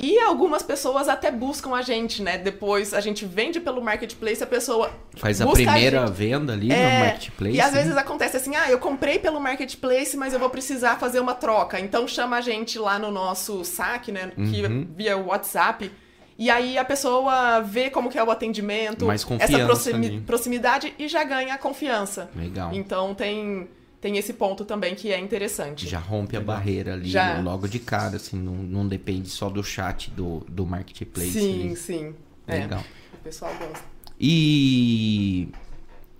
[0.01, 2.37] E algumas pessoas até buscam a gente, né?
[2.37, 6.15] Depois a gente vende pelo marketplace, a pessoa Faz a primeira gente.
[6.15, 7.55] venda ali É, no marketplace.
[7.55, 7.81] E às né?
[7.81, 11.79] vezes acontece assim, ah, eu comprei pelo marketplace, mas eu vou precisar fazer uma troca.
[11.79, 14.31] Então chama a gente lá no nosso saque, né?
[14.35, 14.87] Que, Uhum.
[14.95, 15.91] via WhatsApp.
[16.37, 20.21] E aí a pessoa vê como que é o atendimento, Mais essa proximi- ali.
[20.21, 22.29] proximidade e já ganha a confiança.
[22.33, 22.69] Legal.
[22.73, 23.67] Então tem,
[24.01, 25.87] tem esse ponto também que é interessante.
[25.87, 27.39] Já rompe a barreira ali Já.
[27.41, 31.31] logo de cara, assim, não, não depende só do chat do, do marketplace.
[31.31, 31.75] sim, ali.
[31.75, 32.15] sim.
[32.47, 32.83] É, Legal.
[33.13, 33.83] o pessoal gosta.
[34.19, 35.49] E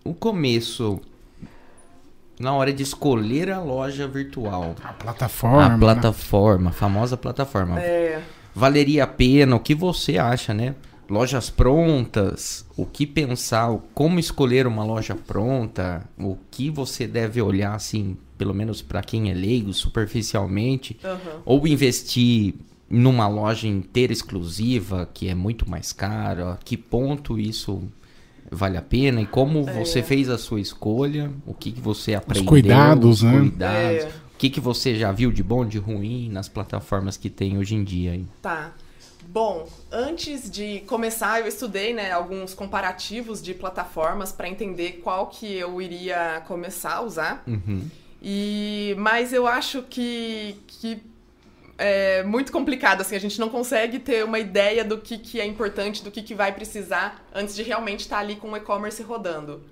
[0.04, 1.00] o começo,
[2.40, 5.66] na hora de escolher a loja virtual, A plataforma.
[5.66, 5.78] a né?
[5.78, 8.22] plataforma, a famosa plataforma, É,
[8.54, 9.56] valeria a pena?
[9.56, 10.76] O que você acha, né?
[11.10, 17.74] Lojas prontas, o que pensar, como escolher uma loja pronta, o que você deve olhar,
[17.74, 21.42] assim, pelo menos para quem é leigo, superficialmente, aham.
[21.46, 22.54] ou investir
[22.90, 27.82] numa loja inteira exclusiva, que é muito mais cara, a que ponto isso
[28.52, 29.74] vale a pena e como É.
[29.74, 33.40] você fez a sua escolha, o que, que você aprendeu, cuidados, os né?
[33.40, 34.08] cuidados, É.
[34.08, 37.76] o que, que você já viu de bom, de ruim nas plataformas que tem hoje
[37.76, 38.12] em dia.
[38.12, 38.26] aí.
[38.42, 38.74] Tá.
[39.32, 45.54] Bom, antes de começar, eu estudei né, alguns comparativos de plataformas para entender qual que
[45.54, 47.44] eu iria começar a usar.
[47.46, 47.88] Uhum.
[48.20, 51.04] E, mas eu acho que, que
[51.78, 55.46] é muito complicado, assim, a gente não consegue ter uma ideia do que, que é
[55.46, 59.64] importante, do que, que vai precisar antes de realmente estar ali com o e-commerce rodando.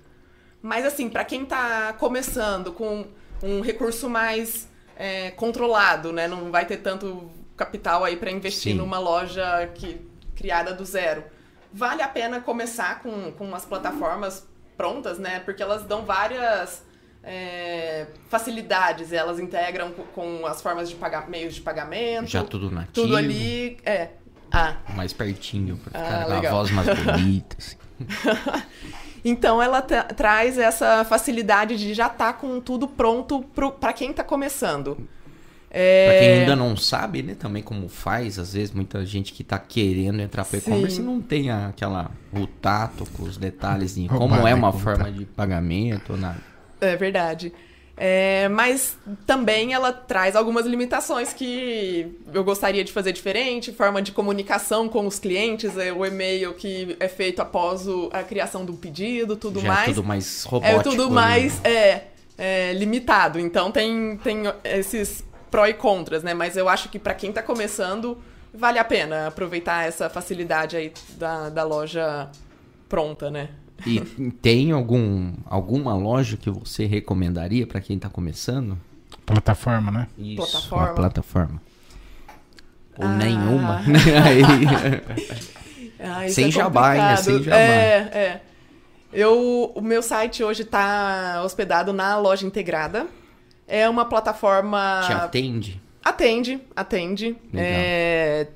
[0.62, 3.06] Mas assim, para quem está começando com
[3.42, 8.78] um recurso mais é, controlado, né, não vai ter tanto capital aí para investir Sim.
[8.78, 10.00] numa loja que
[10.34, 11.24] criada do zero.
[11.72, 15.40] Vale a pena começar com, com umas plataformas prontas, né?
[15.40, 16.82] Porque elas dão várias
[17.22, 22.26] é, facilidades, elas integram com, com as formas de pagar, meios de pagamento.
[22.28, 22.92] Já tudo nativo.
[22.94, 23.76] Tudo ali.
[23.84, 24.10] É.
[24.50, 27.56] Ah, Mais pertinho, pra Ah, ficar com a voz mais bonita.
[27.58, 27.76] assim.
[29.24, 33.42] Então ela tra- traz essa facilidade de já estar com tudo pronto
[33.80, 35.08] para quem está começando.
[35.70, 39.44] É, Pra quem ainda não sabe, né, também como faz, às vezes muita gente que
[39.44, 44.34] tá querendo entrar pro e-commerce não tem aquela, o tato com os detalhes de como
[44.46, 46.38] é uma forma de pagamento, nada.
[46.80, 47.52] É verdade.
[48.00, 54.12] É, mas também ela traz algumas limitações que eu gostaria de fazer diferente, forma de
[54.12, 58.74] comunicação com os clientes, é, o e-mail que é feito após o- a criação do
[58.74, 59.82] pedido, tudo Já mais.
[59.82, 60.78] é tudo mais robótico.
[60.78, 61.70] É tudo mais né?
[61.72, 62.04] é,
[62.38, 63.40] é, limitado.
[63.40, 66.34] Então tem, tem esses pró e contras, né?
[66.34, 68.18] Mas eu acho que para quem tá começando,
[68.52, 72.28] vale a pena aproveitar essa facilidade aí da, da loja
[72.88, 73.50] pronta, né?
[73.86, 74.00] E
[74.42, 78.76] tem algum, alguma loja que você recomendaria pra quem tá começando?
[79.24, 80.06] Plataforma, né?
[80.18, 80.94] Isso, Plataforma.
[80.94, 81.62] plataforma.
[82.98, 83.08] Ou Ah.
[83.16, 83.82] nenhuma.
[86.00, 87.16] Ah, Sem é jabá, né?
[87.16, 87.56] Sem jabá.
[87.56, 88.40] É, é.
[89.12, 93.06] Eu, o meu site hoje está hospedado na loja integrada.
[93.68, 95.02] É uma plataforma.
[95.06, 95.80] Te atende?
[96.02, 97.36] Atende, atende.
[97.54, 98.46] É,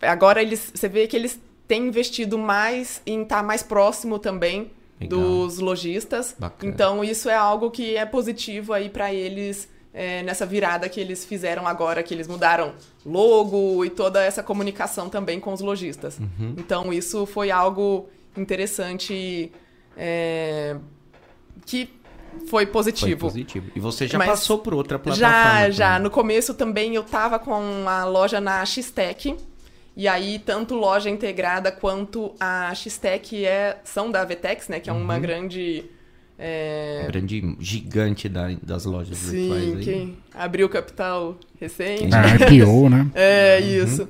[0.00, 5.18] Agora eles, você vê que eles têm investido mais em estar mais próximo também Legal.
[5.18, 6.34] dos lojistas.
[6.38, 6.72] Bacana.
[6.72, 11.24] Então isso é algo que é positivo aí para eles é, nessa virada que eles
[11.24, 12.74] fizeram agora, que eles mudaram
[13.04, 16.18] logo e toda essa comunicação também com os lojistas.
[16.18, 16.54] Uhum.
[16.58, 19.50] Então isso foi algo interessante
[19.96, 20.76] é,
[21.64, 21.88] que
[22.40, 23.20] foi Foi positivo.
[23.20, 23.66] positivo.
[23.74, 25.32] E você já Mas passou por outra plataforma?
[25.32, 25.88] Já, já.
[25.90, 26.02] também.
[26.04, 27.52] No começo também eu tava com
[27.88, 29.36] a loja na X-Tech.
[29.96, 34.78] E aí, tanto loja integrada quanto a X-Tech é, são da Vetex, né?
[34.78, 35.00] Que é Uhum.
[35.02, 35.84] uma grande.
[36.38, 39.82] é, Grande gigante da- das lojas virtuais sim, aí.
[39.82, 42.14] que abriu capital recente.
[42.14, 43.06] A IPO, né?
[43.14, 43.84] É, Uhum.
[43.84, 44.08] isso.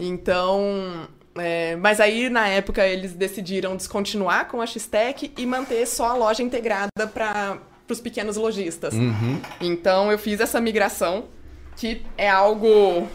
[0.00, 1.06] Então.
[1.36, 6.14] É, mas aí, na época, eles decidiram descontinuar com a X-Tech e manter só a
[6.14, 8.94] loja integrada para os pequenos lojistas.
[8.94, 9.38] Uhum.
[9.60, 11.24] Então eu fiz essa migração,
[11.76, 13.06] que é algo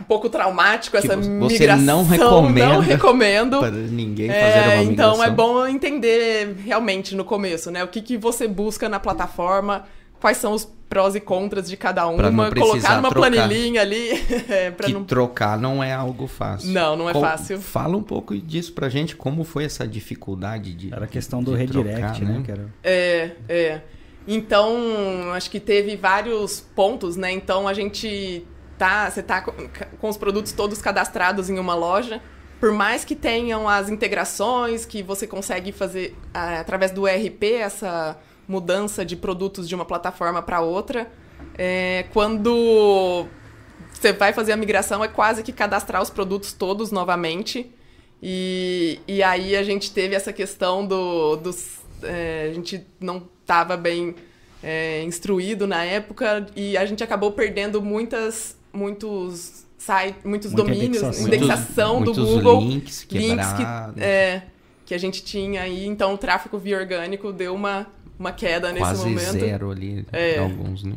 [0.00, 1.84] um pouco traumático, essa você- você migração.
[1.84, 3.58] não recomenda Não recomendo.
[3.60, 4.92] Para ninguém fazer É, uma migração.
[4.92, 7.82] então é bom entender realmente no começo, né?
[7.82, 9.86] O que, que você busca na plataforma,
[10.20, 13.30] quais são os prós e contras de cada Pra não uma, colocar numa trocar.
[13.30, 14.10] planilhinha ali,
[14.48, 15.04] é, pra que não...
[15.04, 16.70] trocar não é algo fácil.
[16.70, 17.60] Não, não é Qual- fácil.
[17.60, 21.54] Fala um pouco disso pra gente, como foi essa dificuldade de Era a questão do
[21.54, 22.44] redirect, trocar, né?
[22.48, 22.74] Era...
[22.82, 23.80] É, é.
[24.26, 27.32] Então, acho que teve vários pontos, né?
[27.32, 29.52] Então a gente tá, você tá com,
[29.98, 32.20] com os produtos todos cadastrados em uma loja.
[32.60, 39.04] Por mais que tenham as integrações que você consegue fazer através do ERP, essa mudança
[39.04, 41.12] de produtos de uma plataforma para outra,
[41.56, 43.26] é, quando
[43.92, 47.70] você vai fazer a migração, é quase que cadastrar os produtos todos novamente.
[48.22, 51.80] E, e aí a gente teve essa questão do, dos.
[52.02, 54.14] é, a gente não estava bem
[54.62, 61.02] é, instruído na época e a gente acabou perdendo muitas, muitos sites, muitos Muita domínios,
[61.02, 61.26] indexação.
[61.26, 64.42] indexação muitos, do muitos Google, links links que, é,
[64.84, 65.86] que a gente tinha aí.
[65.86, 67.86] Então o tráfego via orgânico deu uma,
[68.18, 69.32] uma queda nesse quase momento.
[69.32, 70.38] zero ali, É.
[70.38, 70.94] alguns, né?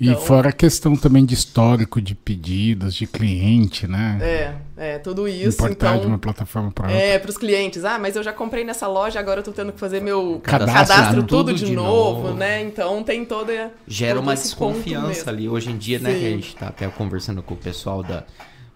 [0.00, 4.18] E Então, fora a questão também de histórico de pedidos, de cliente, né?
[4.22, 5.58] É, é, tudo isso.
[5.62, 6.98] Importar então, de uma plataforma para outra.
[7.02, 7.84] É, para os clientes.
[7.84, 10.74] Ah, mas eu já comprei nessa loja, agora eu tô tendo que fazer meu Cadastro
[10.74, 12.34] cadastro, tudo tudo, de, de novo, novo.
[12.34, 12.62] né?
[12.62, 13.72] Então tem toda.
[13.86, 15.50] Gera uma desconfiança ali.
[15.50, 16.36] Hoje em dia, né, que a Sim.
[16.36, 18.24] gente tá até conversando com o pessoal da,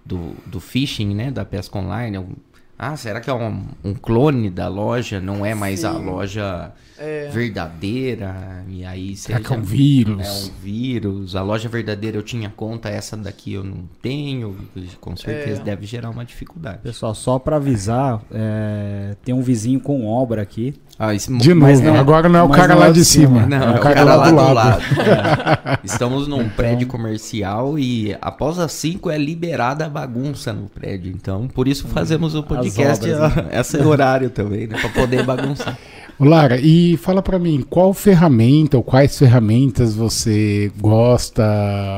[0.05, 2.35] do, do phishing, né, da pesca online, um-
[2.79, 5.21] Ah, será que é um, um clone da loja?
[5.23, 6.05] Não é mais a Sim.
[6.05, 7.29] loja É.
[7.33, 8.65] verdadeira?
[8.69, 10.27] E aí você Será que é um vírus?
[10.27, 11.37] É um vírus.
[11.37, 14.57] A loja verdadeira eu tinha conta, essa daqui eu não tenho.
[15.01, 15.65] Com certeza É.
[15.65, 16.79] deve gerar uma dificuldade.
[16.83, 20.75] Pessoal, só pra avisar, é, tem um vizinho com obra aqui.
[21.01, 23.43] Ah, isso- De novo, não- agora não é o cara não lá é de cima.
[23.43, 23.47] cima.
[23.47, 24.83] Não, é o cara, lá do lado.
[24.99, 25.79] É.
[25.85, 31.13] Estamos num prédio comercial e após as 5 é liberada a bagunça no prédio.
[31.15, 33.47] Então, por isso fazemos o podcast obras, né?
[33.57, 34.77] a- esse horário também, né?
[34.81, 35.79] Pra poder bagunçar.
[36.21, 41.45] Lara, e fala pra mim, qual ferramenta ou quais ferramentas você gosta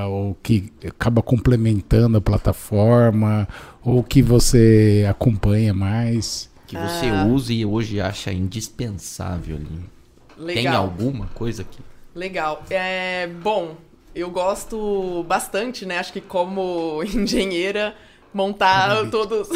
[0.09, 3.48] ou que acaba complementando a plataforma
[3.83, 6.50] ou que você acompanha mais?
[6.66, 7.24] Que você Ah.
[7.26, 10.46] use e hoje acha indispensável ali.
[10.54, 10.85] Tem Legal.
[10.85, 11.78] alguma coisa que.
[12.14, 12.62] Legal.
[12.70, 13.74] É, bom,
[14.14, 15.98] eu gosto bastante, né?
[15.98, 17.94] Acho que como engenheira,
[18.33, 19.49] montar todos.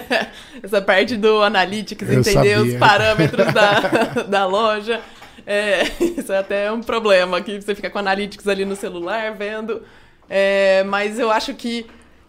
[0.62, 2.78] essa parte do analytics, Eu entender os sabia.
[2.78, 5.00] parâmetros da, da loja.
[5.46, 5.82] É,
[6.18, 9.82] isso é até um problema, que você fica com analytics ali no celular vendo.
[10.28, 11.86] É, mas eu acho que,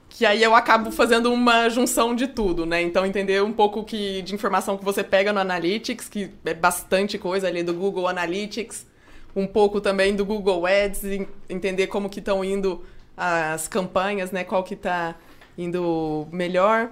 [0.09, 2.81] que aí eu acabo fazendo uma junção de tudo, né?
[2.81, 7.17] Então entender um pouco que, de informação que você pega no Analytics, que é bastante
[7.19, 8.87] coisa ali do Google Analytics,
[9.35, 12.83] um pouco também do Google Ads, en- entender como que estão indo
[13.15, 14.43] as campanhas, né?
[14.43, 15.13] Qual que está
[15.57, 16.89] indo melhor.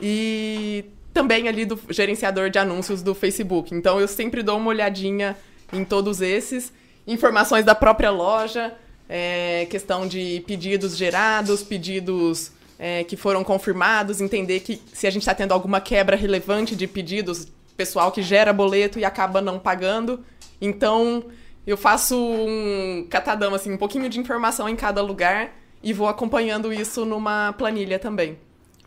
[0.00, 3.74] E também ali do gerenciador de anúncios do Facebook.
[3.74, 5.36] Então eu sempre dou uma olhadinha
[5.72, 6.72] em todos esses.
[7.06, 8.74] Informações da própria loja,
[9.08, 15.22] é, questão de pedidos gerados, pedidos é, que foram confirmados, entender que se a gente
[15.22, 20.24] está tendo alguma quebra relevante de pedidos, pessoal que gera boleto e acaba não pagando.
[20.60, 21.24] Então,
[21.66, 25.50] eu faço um catadão, assim, um pouquinho de informação em cada lugar
[25.82, 28.38] e vou acompanhando isso numa planilha também.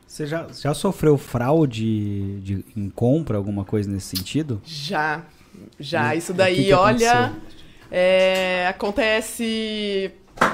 [0.07, 4.61] Você já, já sofreu fraude de, em compra, alguma coisa nesse sentido?
[4.63, 5.23] Já,
[5.79, 6.13] já.
[6.13, 7.33] E Isso daí, que que olha,
[7.89, 10.11] é, acontece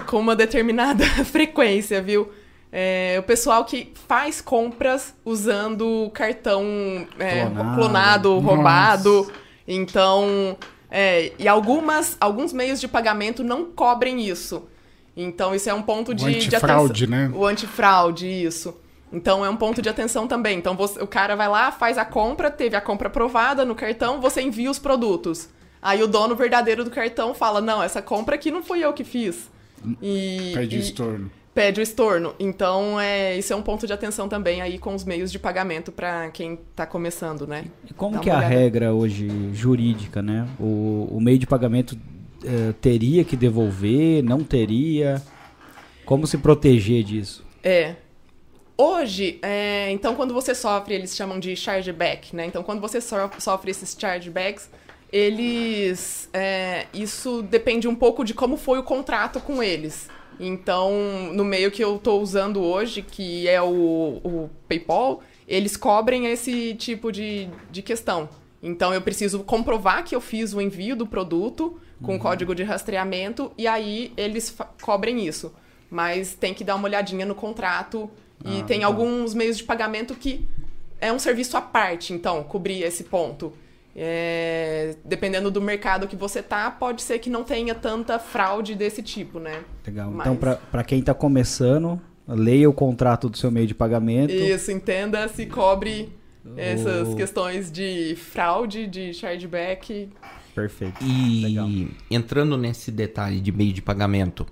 [0.07, 2.31] com uma determinada frequência, viu?
[2.71, 6.63] É, o pessoal que faz compras usando cartão
[7.17, 7.75] é, Clonado.
[7.75, 8.47] clonado, Nossa.
[8.47, 9.31] roubado.
[9.67, 10.55] Então,
[10.89, 14.67] é, e algumas, alguns meios de pagamento não cobrem isso.
[15.21, 17.29] Então, isso é um ponto O de, de antifraude, atenção.
[17.29, 17.37] né?
[17.37, 18.75] O antifraude, isso.
[19.11, 20.57] Então é um ponto de atenção também.
[20.59, 24.21] Então você- o cara vai lá, faz a compra, teve a compra aprovada no cartão,
[24.21, 25.49] você envia os produtos.
[25.81, 29.03] Aí o dono verdadeiro do cartão fala: Não, essa compra aqui não fui eu que
[29.03, 29.49] fiz.
[30.01, 31.31] E, Pede e estorno.
[31.55, 32.35] pede o estorno.
[32.39, 35.91] Então é, isso é um ponto de atenção também aí com os meios de pagamento
[35.91, 37.65] para quem tá começando, né?
[37.89, 40.47] E como Dá que é a regra hoje jurídica, né?
[40.59, 41.97] O, o meio de pagamento
[42.43, 45.21] eh, teria que devolver, não teria?
[46.05, 47.45] Como se proteger disso?
[47.63, 47.95] É.
[48.77, 52.45] Hoje, é, então, quando você sofre, eles chamam de chargeback, né?
[52.45, 54.69] Então, quando você so- sofre esses chargebacks,
[55.11, 56.29] eles.
[56.33, 60.09] é, isso depende um pouco de como foi o contrato com eles.
[60.39, 60.93] Então,
[61.33, 66.73] no meio que eu estou usando hoje, que é o, o PayPal, eles cobrem esse
[66.75, 68.29] tipo de, de questão.
[68.63, 73.51] Então, eu preciso comprovar que eu fiz o envio do produto com código de rastreamento
[73.57, 75.53] e aí eles cobrem isso.
[75.91, 78.09] Mas tem que dar uma olhadinha no contrato
[78.45, 78.91] e Ah, tem legal.
[78.91, 80.47] alguns meios de pagamento que
[81.01, 83.53] é um serviço à parte, então, cobrir esse ponto.
[83.95, 89.01] É, dependendo do mercado que você tá, pode ser que não tenha tanta fraude desse
[89.01, 89.61] tipo, né?
[89.85, 90.09] Legal.
[90.11, 90.35] Mas- Então,
[90.71, 94.31] para quem está começando, leia o contrato do seu meio de pagamento.
[94.31, 96.13] Isso, entenda se cobre
[96.55, 100.09] essas questões de fraude, de chargeback.
[100.53, 101.03] Perfeito.
[101.03, 101.69] E Legal.
[102.09, 104.45] entrando nesse detalhe de meio de pagamento,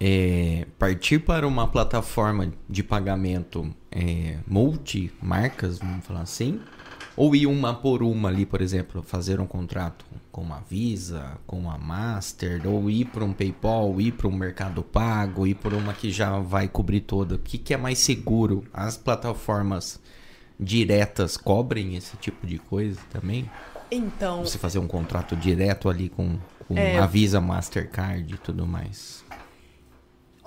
[0.00, 6.60] é, partir para uma plataforma de pagamento é, multi-marcas, vamos falar assim,
[7.16, 11.58] ou ir uma por uma ali, por exemplo, fazer um contrato com uma Visa, com
[11.58, 15.92] uma Master, ou ir para um PayPal, ir para um Mercado Pago, ir por uma
[15.92, 17.34] que já vai cobrir toda.
[17.34, 18.64] O que, que é mais seguro?
[18.72, 20.00] As plataformas
[20.60, 23.50] diretas cobrem esse tipo de coisa também?
[23.90, 26.98] Então, Você fazer um contrato direto ali com, com É.
[26.98, 29.24] a Visa, Mastercard e tudo mais.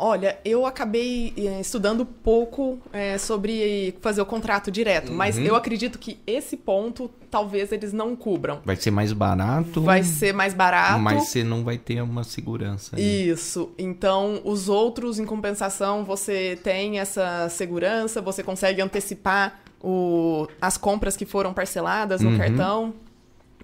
[0.03, 5.43] Olha, eu acabei eh, estudando pouco eh, sobre fazer o contrato direto, mas Uhum.
[5.43, 8.61] eu acredito que esse ponto talvez eles não cubram.
[8.65, 10.97] Vai ser mais barato, Vai ser mais barato.
[10.99, 12.95] mas você não vai ter uma segurança.
[12.95, 13.29] ali.
[13.29, 13.69] Isso.
[13.77, 21.15] Então, os outros, em compensação, você tem essa segurança, você consegue antecipar o- as compras
[21.15, 22.37] que foram parceladas no Uhum.
[22.39, 22.93] cartão.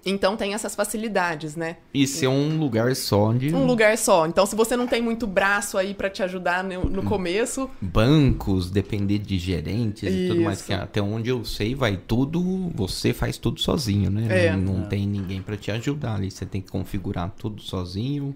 [0.04, 1.76] Então tem essas facilidades, né?
[1.92, 4.26] E ser um lugar só de Um lugar só.
[4.26, 8.70] Então, se você não tem muito braço aí pra te ajudar no, no começo, bancos,
[8.70, 10.58] depender de gerentes e tudo mais.
[10.58, 10.66] Isso.
[10.66, 12.70] Que até onde eu sei, vai tudo.
[12.74, 14.46] Você faz tudo sozinho, né?
[14.46, 14.56] É.
[14.56, 16.30] Não, não tem ninguém pra te ajudar ali.
[16.30, 18.34] Você tem que configurar tudo sozinho,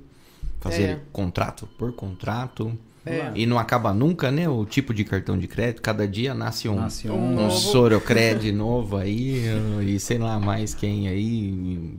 [0.60, 1.00] fazer É.
[1.12, 2.76] contrato por contrato.
[3.04, 3.32] É.
[3.34, 4.48] E não acaba nunca, né?
[4.48, 5.82] O tipo de cartão de crédito.
[5.82, 7.50] Cada dia nasce um, Nasce Um um novo.
[7.50, 9.42] Sorocred novo aí.
[9.84, 11.18] E sei lá mais quem aí.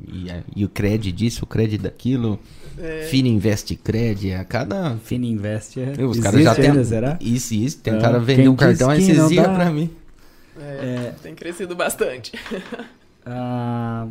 [0.07, 2.39] E, e- e o cred disso, o cred daquilo.
[2.77, 3.03] É.
[3.09, 4.33] Fina Invest Cred.
[4.33, 6.03] A cada Fina Invest é.
[6.05, 6.83] os caras já ainda, tem...
[6.85, 7.17] será?
[7.19, 7.79] Isso, isso.
[7.79, 9.53] Tentaram Ah, vender um cartão esses não dias dá?
[9.53, 9.89] pra mim.
[10.57, 12.31] é, tem crescido bastante.
[13.25, 14.07] Ah,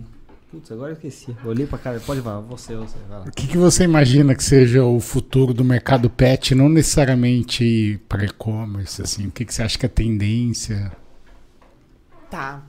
[0.53, 1.35] putz, agora eu esqueci.
[1.45, 1.99] Olhei pra cara.
[1.99, 2.99] Pode falar, você, você.
[3.09, 3.25] Vai lá.
[3.27, 8.27] O que, que você imagina que seja o futuro do mercado pet, não necessariamente para
[8.27, 9.29] e-commerce, assim?
[9.29, 10.93] O que, que você acha que é tendência?
[12.31, 12.63] Tá.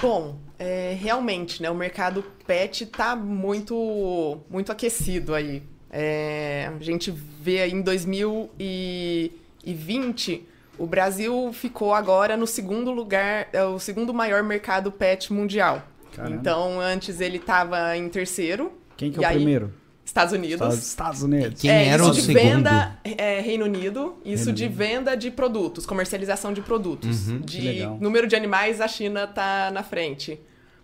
[0.00, 1.68] Bom, é, realmente, né?
[1.68, 5.64] O mercado pet tá muito, muito aquecido aí.
[5.90, 10.46] É, a gente vê aí em 2020,
[10.78, 15.82] o Brasil ficou agora no segundo lugar, é o segundo maior mercado pet mundial.
[16.16, 16.36] Caramba.
[16.36, 18.72] Então, antes ele estava em terceiro.
[18.96, 19.72] Quem que é o aí, primeiro?
[20.02, 20.74] Estados Unidos.
[20.78, 21.60] Estados, Unidos.
[21.60, 22.42] Quem é, era isso o de segundo?
[22.42, 24.76] venda é, Reino Unido, isso Reino de Unido.
[24.76, 27.28] venda de produtos, comercialização de produtos.
[27.28, 27.40] Uhum.
[27.40, 30.40] De número de animais, a China tá na frente.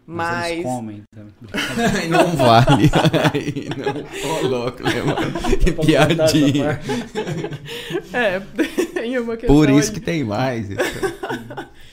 [0.07, 1.33] Mas, Mas, eles comem também.
[2.01, 2.91] Aí não vale.
[3.33, 4.31] Aí não.
[4.31, 5.59] Ô, louco, né, mano?
[5.59, 6.81] Que piadinha.
[8.13, 8.41] é,
[8.95, 9.95] tem uma questão Por isso aí.
[9.95, 10.69] que tem mais.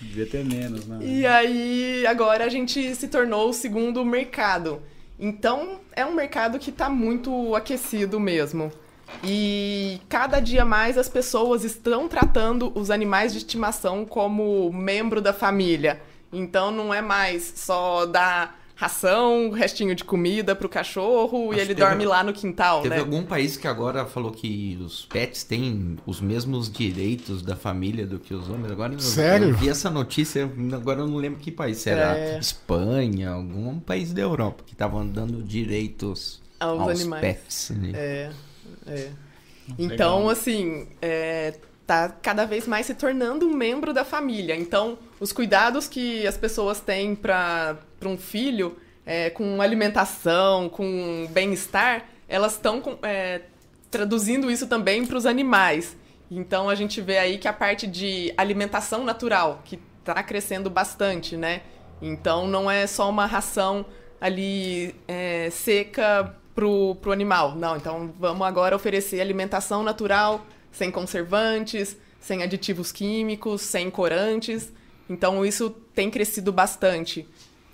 [0.01, 0.97] Devia ter menos, né?
[1.01, 4.81] E aí, agora a gente se tornou o segundo mercado.
[5.19, 8.71] Então, é um mercado que está muito aquecido mesmo.
[9.23, 15.33] E cada dia mais as pessoas estão tratando os animais de estimação como membro da
[15.33, 16.01] família.
[16.31, 21.73] Então, não é mais só dar ração, restinho de comida pro cachorro Acho e ele
[21.75, 23.01] dorme lá no quintal, Teve né?
[23.01, 28.17] algum país que agora falou que os pets têm os mesmos direitos da família do
[28.19, 28.71] que os homens.
[28.71, 29.49] Agora eu- Sério?
[29.49, 31.79] eu vi essa notícia, agora eu não lembro que país.
[31.79, 32.39] Se era É.
[32.39, 37.21] Espanha, algum país da Europa que estavam dando direitos Aos aos, animais.
[37.21, 37.71] pets.
[37.71, 37.91] né?
[37.93, 38.31] É,
[38.87, 39.09] é.
[39.77, 41.53] Então, assim, é,
[41.85, 44.55] tá cada vez mais se tornando um membro da família.
[44.55, 52.05] Então, os cuidados que as pessoas têm para um filho, é, com alimentação, com bem-estar,
[52.27, 53.41] elas estão é,
[53.89, 55.97] traduzindo isso também para os animais.
[56.29, 61.35] Então, a gente vê aí que a parte de alimentação natural, que está crescendo bastante,
[61.35, 61.61] né?
[62.01, 63.85] Então, não é só uma ração
[64.21, 67.55] ali é, seca pro, pro animal.
[67.55, 74.71] Não, então vamos agora oferecer alimentação natural, sem conservantes, sem aditivos químicos, sem corantes.
[75.09, 77.27] Então isso tem crescido bastante.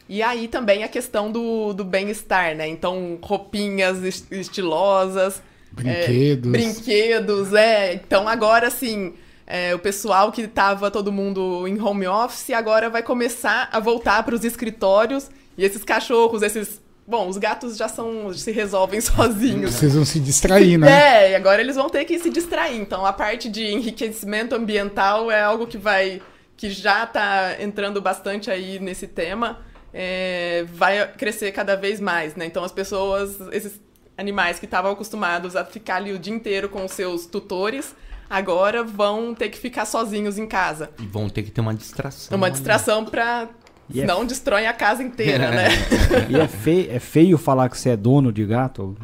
[0.08, 2.68] E aí também a questão do, do bem-estar, né?
[2.68, 5.42] Então, roupinhas est- estilosas.
[5.72, 6.48] Brinquedos.
[6.48, 7.94] É, brinquedos, é.
[7.96, 9.14] Então agora assim.
[9.48, 14.24] é, o pessoal que estava todo mundo em home office agora vai começar a voltar
[14.24, 16.82] para os escritórios e esses cachorros, esses.
[17.08, 18.32] Bom, os gatos já são.
[18.34, 19.74] se resolvem sozinhos.
[19.76, 21.26] Vocês vão se distrair, né?
[21.28, 22.78] É, e agora eles vão ter que se distrair.
[22.80, 26.22] Então a parte de enriquecimento ambiental é algo que vai.
[26.58, 29.60] Que já tá entrando bastante aí nesse tema.
[29.98, 32.46] é, vai crescer cada vez mais, né?
[32.46, 33.80] Então as pessoas, esses
[34.18, 37.96] animais que estavam acostumados a ficar ali o dia inteiro com os seus tutores,
[38.30, 40.90] agora vão ter que ficar sozinhos em casa.
[41.00, 42.28] E vão ter que ter uma distração.
[42.32, 43.48] É uma distração pra.
[43.90, 45.68] E é- Senão destrói a casa inteira, né?
[46.30, 48.98] E é feio, é feio falar que você é dono de gato?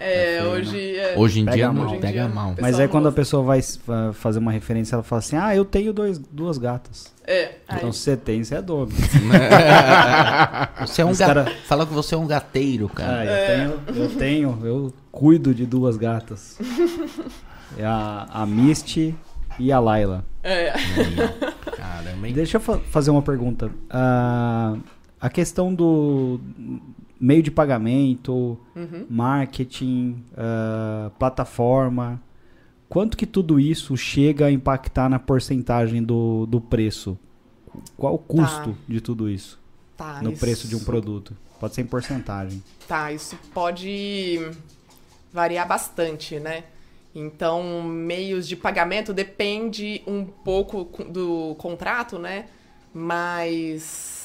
[0.00, 0.96] É, feio, hoje.
[0.96, 1.74] é- Hoje em Pega dia mal.
[1.74, 2.54] não, Hoje em pega dia- mal.
[2.60, 5.64] Mas aí quando a pessoa vai fa- fazer uma referência, ela fala assim: Ah, eu
[5.64, 7.12] tenho dois, duas gatas.
[7.26, 8.88] É, Então se você tem, você é dono.
[10.80, 11.26] Você é um Os ga...
[11.26, 13.20] cara- Fala que você é um gateiro, cara.
[13.20, 13.46] Ah, eu
[13.86, 16.58] tenho, eu tenho, eu cuido de duas gatas.
[17.78, 19.14] É a, a Misty
[19.58, 20.24] e a Laila.
[20.42, 20.72] é.
[21.76, 22.32] Caramba, hein?
[22.34, 23.70] Deixa eu fa- fazer uma pergunta.
[23.88, 24.74] Ah,
[25.20, 26.40] a questão do
[27.20, 29.06] meio de pagamento, Uhum.
[29.10, 32.20] marketing, ah, plataforma,
[32.88, 37.18] quanto que tudo isso chega a impactar na porcentagem do, do preço?
[37.96, 39.60] Qual o custo de tudo isso
[39.96, 41.36] Tá, no isso- preço de um produto?
[41.60, 42.62] Pode ser em porcentagem.
[42.88, 44.40] Tá, isso pode
[45.32, 46.64] variar bastante, né?
[47.14, 52.46] Então, meios de pagamento depende um pouco co- do contrato, né?
[52.94, 54.19] Mas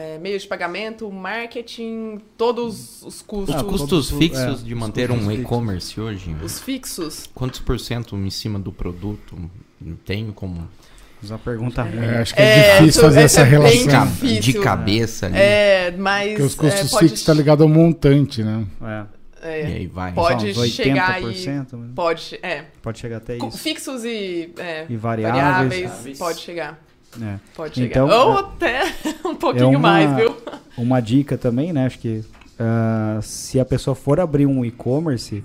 [0.00, 5.10] é, meios de pagamento, marketing, todos os custos, Os custos todos- fixos é, de manter
[5.10, 7.28] um e-commerce hoje, os fixos.
[7.34, 9.36] quantos por cento em cima do produto
[10.04, 10.68] tem como
[11.20, 11.98] Mas uma pergunta ruim.
[12.04, 14.06] É, acho que é, É, difícil isso- fazer essa essa é bem relação.
[14.06, 14.40] difícil.
[14.40, 15.36] De cabeça ali.
[15.36, 16.28] É, mas.
[16.30, 18.66] Porque os custos é, pode, fixos tá ligado ao montante, né?
[18.82, 19.06] É.
[19.42, 20.12] é, E aí vai.
[20.12, 21.22] Pode chegar aí.
[21.24, 21.88] 80%, né?
[21.94, 22.64] Pode, é.
[22.80, 23.58] Pode chegar até isso.
[23.58, 25.82] Fixos e, é, E variáveis.
[25.90, 26.78] variáveis, pode chegar.
[27.20, 27.36] É.
[27.56, 28.04] Pode chegar.
[28.04, 28.82] Então, Ou é- até
[29.24, 30.36] um pouquinho uma- mais, viu?
[30.76, 31.86] Uma dica também, né?
[31.86, 32.22] Acho que
[32.58, 35.42] ah, se a pessoa for abrir um e-commerce,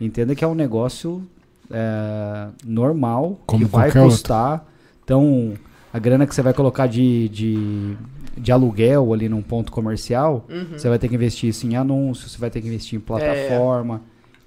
[0.00, 1.22] entenda que é um negócio
[1.70, 4.16] é, normal, Como que vai qualquer outro.
[4.16, 4.64] custar.
[5.04, 5.54] Então,
[5.92, 7.96] a grana que você vai colocar de, de,
[8.36, 10.78] de aluguel ali num ponto comercial, Uhum.
[10.78, 13.48] você vai ter que investir isso em anúncios, você vai ter que investir em É.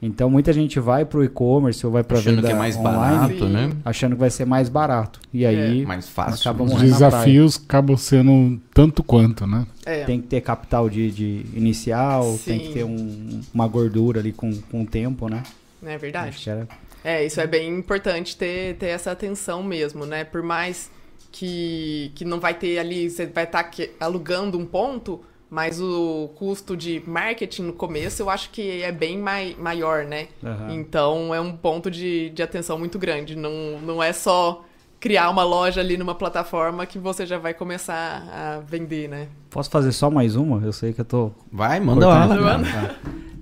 [0.02, 2.94] Então, muita gente vai pro e-commerce ou vai para Achando venda que é mais online,
[3.18, 3.50] barato, Sim.
[3.52, 3.70] né?
[3.84, 5.20] achando que vai ser mais barato.
[5.34, 6.40] E aí Mais fácil.
[6.50, 7.12] acaba Os morrendo na praia.
[7.12, 9.68] desafios acabam sendo tanto quanto, né?
[9.86, 10.06] É.
[10.06, 12.74] Tem que ter capital de, de inicial, tem que Sim.
[12.74, 15.44] ter um- uma gordura ali com, com o tempo, né?
[15.82, 16.30] Não é verdade?
[16.30, 16.68] Acho que era-
[17.04, 20.24] É, isso é bem importante ter, ter essa atenção mesmo, né?
[20.24, 20.90] Por mais
[21.32, 23.70] que, que não vai ter ali, você vai estar
[24.00, 29.18] alugando um ponto, mas o custo de marketing no começo eu acho que é bem
[29.18, 30.28] mai, maior, né?
[30.44, 30.72] Aham.
[30.72, 33.36] Então é um ponto de, de atenção muito grande.
[33.36, 34.64] Não, não é só
[35.00, 39.28] criar uma loja ali numa plataforma que você já vai começar a vender, né?
[39.50, 40.64] Posso fazer só mais uma?
[40.64, 41.32] Eu sei que eu tô.
[41.52, 42.28] Vai, manda lá.
[42.28, 42.96] Manda.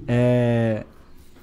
[0.07, 0.85] É,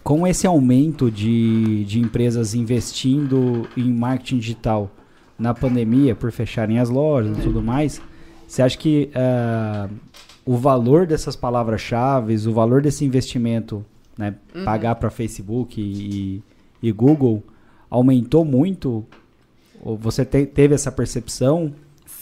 [0.03, 4.91] com esse aumento de, de empresas investindo em marketing digital
[5.39, 8.01] na pandemia, por fecharem as lojas e tudo mais,
[8.47, 9.89] você acha que ah,
[10.47, 13.85] o valor dessas palavras-chave, o valor desse investimento,
[14.17, 14.65] né, Uhum.
[14.65, 16.43] pagar para Facebook e,
[16.83, 17.43] e Google,
[17.91, 19.05] aumentou muito?
[20.01, 21.73] Você te- teve essa percepção?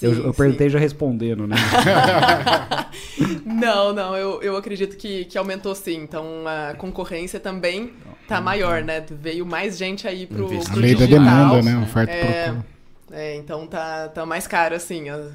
[0.00, 0.36] eu, Sim, eu sim.
[0.38, 1.56] perguntei já respondendo, né?
[3.46, 5.96] Não, não, eu, eu acredito que, que aumentou sim.
[6.02, 7.92] Então a concorrência também
[8.26, 9.04] tá maior, né?
[9.10, 10.68] Veio mais gente aí pro, Investir.
[10.70, 11.78] A pro lei da demanda, né?
[11.78, 12.66] Oferta É, procura.
[13.12, 15.28] é, então tá, tá mais caro assim a,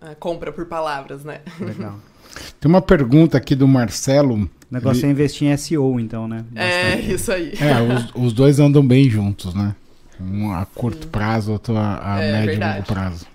[0.00, 1.40] a compra por palavras, né?
[1.60, 1.96] Legal.
[2.60, 4.34] Tem uma pergunta aqui do Marcelo.
[4.34, 6.44] O negócio é investir em SEO, então, né?
[6.54, 7.12] É, Bastante.
[7.14, 7.52] isso aí.
[7.60, 9.74] É, os, os dois andam bem juntos, né?
[10.20, 13.26] Um a curto prazo, outro a, a É, médio e longo prazo.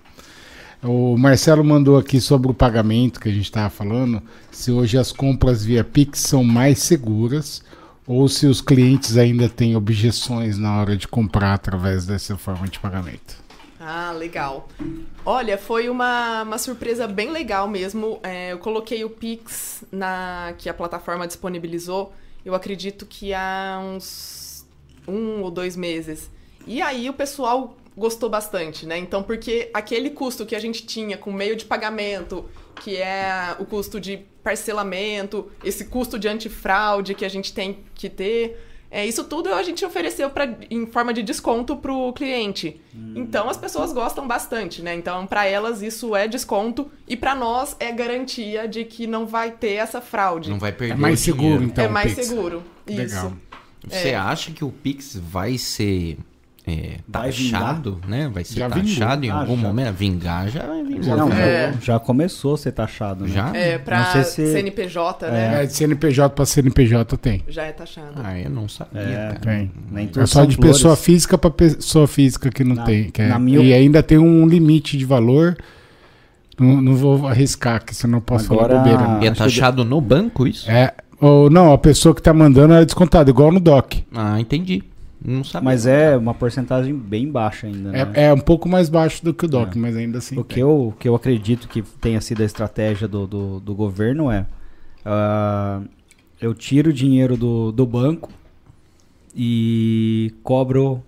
[0.82, 5.10] O Marcelo mandou aqui sobre o pagamento que a gente estava falando, se hoje as
[5.10, 7.62] compras via Pix são mais seguras
[8.06, 12.78] ou se os clientes ainda têm objeções na hora de comprar através dessa forma de
[12.78, 13.36] pagamento.
[13.80, 14.68] Ah, legal.
[15.24, 18.18] Olha, foi uma, uma surpresa bem legal mesmo.
[18.22, 22.12] É, eu coloquei o Pix na que a plataforma disponibilizou.
[22.44, 24.66] Eu acredito que há uns
[25.06, 26.30] um ou dois meses.
[26.66, 28.98] E aí o pessoal gostou bastante, né?
[28.98, 33.64] Então, porque aquele custo que a gente tinha com meio de pagamento, que é o
[33.64, 39.24] custo de parcelamento, esse custo de antifraude que a gente tem que ter, é, isso
[39.24, 42.80] tudo a gente ofereceu pra, em forma de desconto para o cliente.
[43.14, 44.94] Então as pessoas gostam bastante, né?
[44.94, 49.50] Então para elas isso é desconto e para nós é garantia de que não vai
[49.50, 50.50] ter essa fraude.
[50.50, 51.84] Não vai perder É mais o seguro, então.
[51.84, 52.26] é mais Pix.
[52.26, 52.62] seguro.
[52.86, 53.06] Legal.
[53.28, 53.36] Isso.
[53.88, 54.14] Você É.
[54.16, 56.18] acha que o Pix vai ser
[56.68, 58.30] é, Vai taxado, né?
[58.32, 58.82] Vai ser Já vingou.
[58.88, 59.62] taxado em Ah, algum já.
[59.62, 59.94] momento?
[59.94, 61.02] Vingar já vai vingar.
[61.04, 61.42] Já Não, vingou.
[61.44, 61.72] É.
[61.72, 63.30] já, já começou a ser taxado, né?
[63.32, 63.52] Já?
[63.56, 63.80] É,
[64.12, 65.62] sei se- CNPJ, né?
[65.62, 67.42] É, de CNPJ para CNPJ tem.
[67.48, 68.12] Já é taxado.
[68.16, 69.40] Ah, eu não sabia, É, cara.
[69.40, 69.70] Tem.
[69.90, 70.76] Nem É só de flores.
[70.76, 73.10] pessoa física para pessoa física que não Na- tem.
[73.10, 75.56] que é- E ainda tem um limite de valor.
[76.58, 79.08] Não, não vou arriscar, que senão eu posso Agora- falar bobeira.
[79.14, 79.20] né?
[79.22, 80.68] E é taxado no banco isso?
[80.68, 84.04] É, ou não, a pessoa que tá mandando é descontada, igual no DOC.
[84.12, 84.82] Ah, entendi.
[85.24, 85.64] Não sabia.
[85.64, 88.10] Mas é uma porcentagem bem baixa ainda, né?
[88.14, 89.78] É, é um pouco mais baixo do que o DOC, É.
[89.78, 90.38] mas ainda assim.
[90.38, 93.74] O que eu, o que eu acredito que tenha sido a estratégia do, do, do
[93.74, 94.46] governo é
[95.04, 95.80] ah,
[96.40, 98.30] eu tiro o dinheiro do, do banco
[99.34, 101.02] e cobro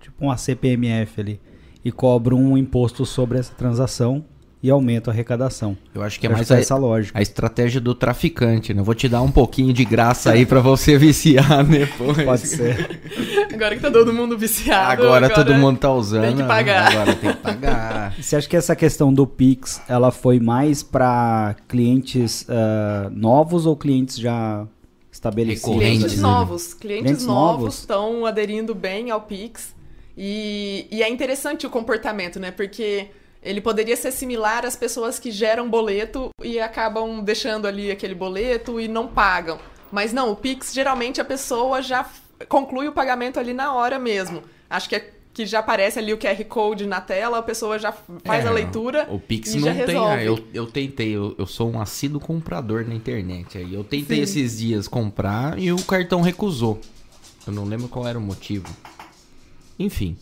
[0.00, 1.40] tipo uma CPMF ali
[1.84, 4.24] e cobro um imposto sobre essa transação
[4.66, 5.78] e aumento a arrecadação.
[5.94, 7.16] Eu acho que é mais a, essa lógica.
[7.16, 8.80] a estratégia do traficante, né?
[8.80, 12.24] Eu vou te dar um pouquinho de graça aí pra você viciar depois.
[12.24, 13.00] Pode ser.
[13.54, 15.04] Agora que tá todo mundo viciado.
[15.04, 16.22] Agora, todo mundo tá usando.
[16.22, 16.48] tem que né?
[16.48, 16.90] pagar.
[16.90, 18.14] Agora tem que pagar.
[18.20, 23.76] Você acha que essa questão do Pix ela foi mais para clientes ah, novos ou
[23.76, 24.66] clientes já
[25.12, 25.78] estabelecidos?
[25.78, 26.22] Clientes né?
[26.22, 26.74] novos.
[26.74, 27.78] Clientes, Clientes novos novos.
[27.78, 29.76] estão aderindo bem ao Pix.
[30.16, 32.50] E, e é interessante o comportamento, né?
[32.50, 33.10] Porque
[33.46, 38.80] ele poderia ser similar às pessoas que geram boleto e acabam deixando ali aquele boleto
[38.80, 39.58] e não pagam.
[39.92, 42.04] Mas não, o Pix, geralmente a pessoa já
[42.48, 44.42] conclui o pagamento ali na hora mesmo.
[44.68, 47.92] Acho que é que já aparece ali o QR Code na tela, a pessoa já
[48.24, 49.72] faz É, a leitura O Pix não tem.
[49.74, 50.14] resolve.
[50.14, 53.58] ah, eu, eu tentei, eu, eu sou um assíduo comprador na internet.
[53.58, 54.22] Aí eu tentei Sim.
[54.22, 56.80] esses dias comprar e o cartão recusou.
[57.46, 58.66] Eu não lembro qual era o motivo.
[59.78, 60.16] Enfim.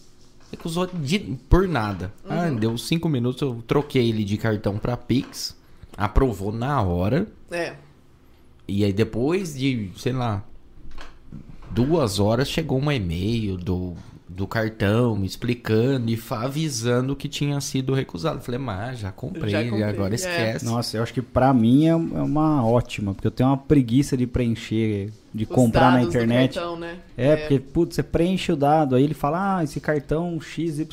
[0.54, 2.12] Recusou de, por nada.
[2.28, 5.56] Ah, deu cinco minutos, eu troquei ele de cartão pra Pix,
[5.96, 7.26] aprovou na hora.
[7.50, 7.74] É.
[8.66, 10.42] E aí depois de, sei lá,
[11.70, 13.94] duas horas chegou um e-mail do,
[14.28, 18.40] do cartão me explicando e avisando que tinha sido recusado.
[18.40, 20.16] Falei, mas já comprei, Já comprei, agora é.
[20.16, 20.64] esquece.
[20.64, 24.16] Nossa, eu acho que pra mim é é uma ótima, porque eu tenho uma preguiça
[24.16, 26.54] de preencher, de Os comprar na internet.
[26.54, 26.98] cartão, né?
[27.16, 30.86] É, porque, putz, você preenche o dado, aí ele fala, ah, esse cartão XYZ,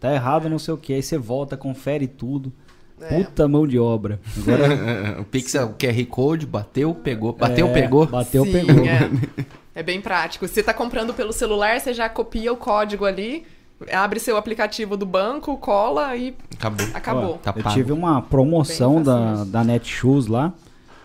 [0.00, 2.52] tá errado não sei o que, aí você volta, confere tudo.
[3.00, 3.22] É.
[3.22, 4.20] Puta mão de obra.
[4.38, 7.32] Agora, o Pix é o QR Code, bateu, pegou.
[7.32, 8.06] Bateu, é, pegou.
[8.06, 8.84] Bateu, Sim, pegou.
[9.74, 9.82] É.
[9.82, 10.46] Bem prático.
[10.46, 13.44] Se você tá comprando pelo celular, você já copia o código ali,
[13.92, 16.86] abre seu aplicativo do banco, cola e Acabou.
[16.94, 17.34] acabou.
[17.34, 17.74] Ó, Tá eu pago.
[17.74, 20.52] tive uma promoção da, da Netshoes lá,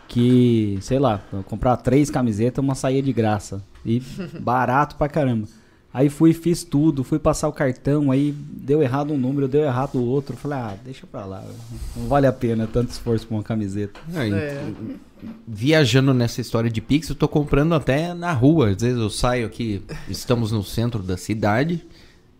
[0.07, 3.63] que, sei lá, eu comprar três camisetas, uma saía de graça.
[3.86, 3.99] E
[4.39, 5.47] barato pra caramba.
[5.92, 9.96] Aí fui, fiz tudo, fui passar o cartão, aí deu errado um número, deu errado
[9.96, 10.38] o outro.
[10.38, 11.44] Falei, ah, deixa pra lá,
[11.96, 14.00] não vale a pena tanto esforço pra uma camiseta.
[14.14, 14.72] Aí, É.
[15.46, 18.70] Viajando nessa história de Pix, eu tô comprando até na rua.
[18.70, 21.84] Às vezes eu saio aqui, estamos no centro da cidade.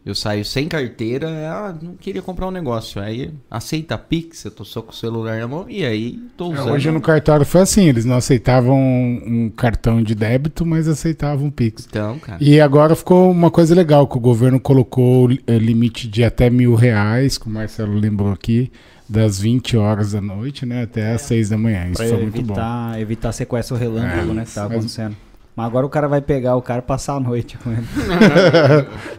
[0.06, 3.02] Eu saio sem carteira, ah, não queria comprar um negócio.
[3.02, 6.72] Aí aceita Pix, eu tô só com o celular na mão e aí tô usando.
[6.72, 11.86] Hoje no cartório foi assim, eles não aceitavam um cartão de débito, mas aceitavam Pix.
[11.88, 12.38] Então, cara.
[12.42, 16.76] E agora ficou uma coisa legal, que o governo colocou eh, limite de até mil
[16.76, 18.72] reais, que o Marcelo lembrou aqui,
[19.08, 21.86] das 20 horas da noite, né, até às 6 da manhã.
[21.88, 22.54] Isso Pra foi muito bom.
[22.54, 25.10] evitar, evitar sequestro relâmpago, É, né, que tava mas- acontecendo.
[25.10, 25.29] Mas
[25.62, 27.84] agora o cara vai pegar o cara e passar a noite com ele.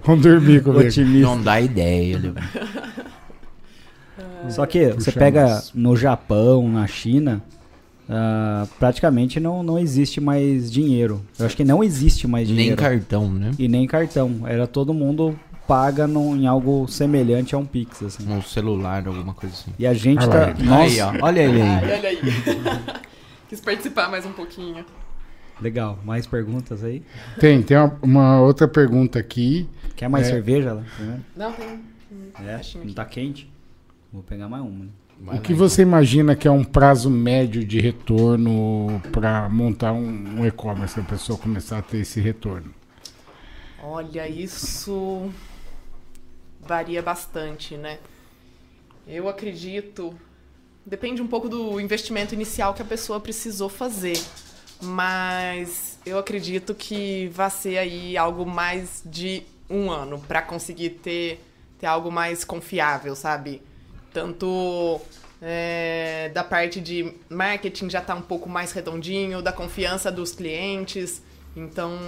[0.04, 0.88] Vamos dormir com ele.
[0.88, 1.28] Otimista.
[1.28, 2.18] Não dá ideia.
[2.18, 2.34] Leo.
[4.50, 5.72] Só que você Puxa pega mais.
[5.74, 7.42] no Japão, na China,
[8.08, 11.20] ah, praticamente não, não existe mais dinheiro.
[11.38, 12.76] Eu acho que não existe mais Nem dinheiro.
[12.76, 13.50] cartão, né?
[13.58, 14.40] E nem cartão.
[14.46, 15.38] Era todo mundo
[15.68, 18.28] paga num- em algo semelhante a um Pix, assim.
[18.32, 19.70] Um celular, alguma coisa assim.
[19.78, 20.38] E a gente Olha tá.
[20.46, 20.54] lá.
[20.64, 21.12] Nossa, Aí, ó.
[21.26, 21.92] Olha ele Ai, aí.
[21.98, 22.18] olha aí.
[23.48, 24.84] Quis participar mais um pouquinho.
[25.60, 25.98] Legal.
[26.04, 27.02] Mais perguntas aí?
[27.38, 29.68] Tem, tem uma, uma outra pergunta aqui.
[29.96, 30.30] Quer mais É.
[30.30, 30.84] cerveja lá?
[31.36, 31.80] Não, tem.
[32.40, 33.50] É, não tá quente?
[34.12, 34.84] Vou pegar mais uma.
[34.84, 34.90] né?
[35.20, 39.92] Vai o que lá, você imagina que é um prazo médio de retorno para montar
[39.92, 42.72] um, um e-commerce, a pessoa começar a ter esse retorno?
[43.82, 45.30] Olha, isso
[46.60, 47.98] varia bastante, né?
[49.06, 50.14] Eu acredito.
[50.84, 54.18] Depende um pouco do investimento inicial que a pessoa precisou fazer.
[54.82, 61.42] Mas eu acredito que vai ser aí algo mais de um ano para conseguir ter,
[61.78, 63.62] ter algo mais confiável, sabe?
[64.12, 65.00] Tanto
[65.40, 71.22] é, da parte de marketing já tá um pouco mais redondinho, da confiança dos clientes.
[71.56, 71.98] Então,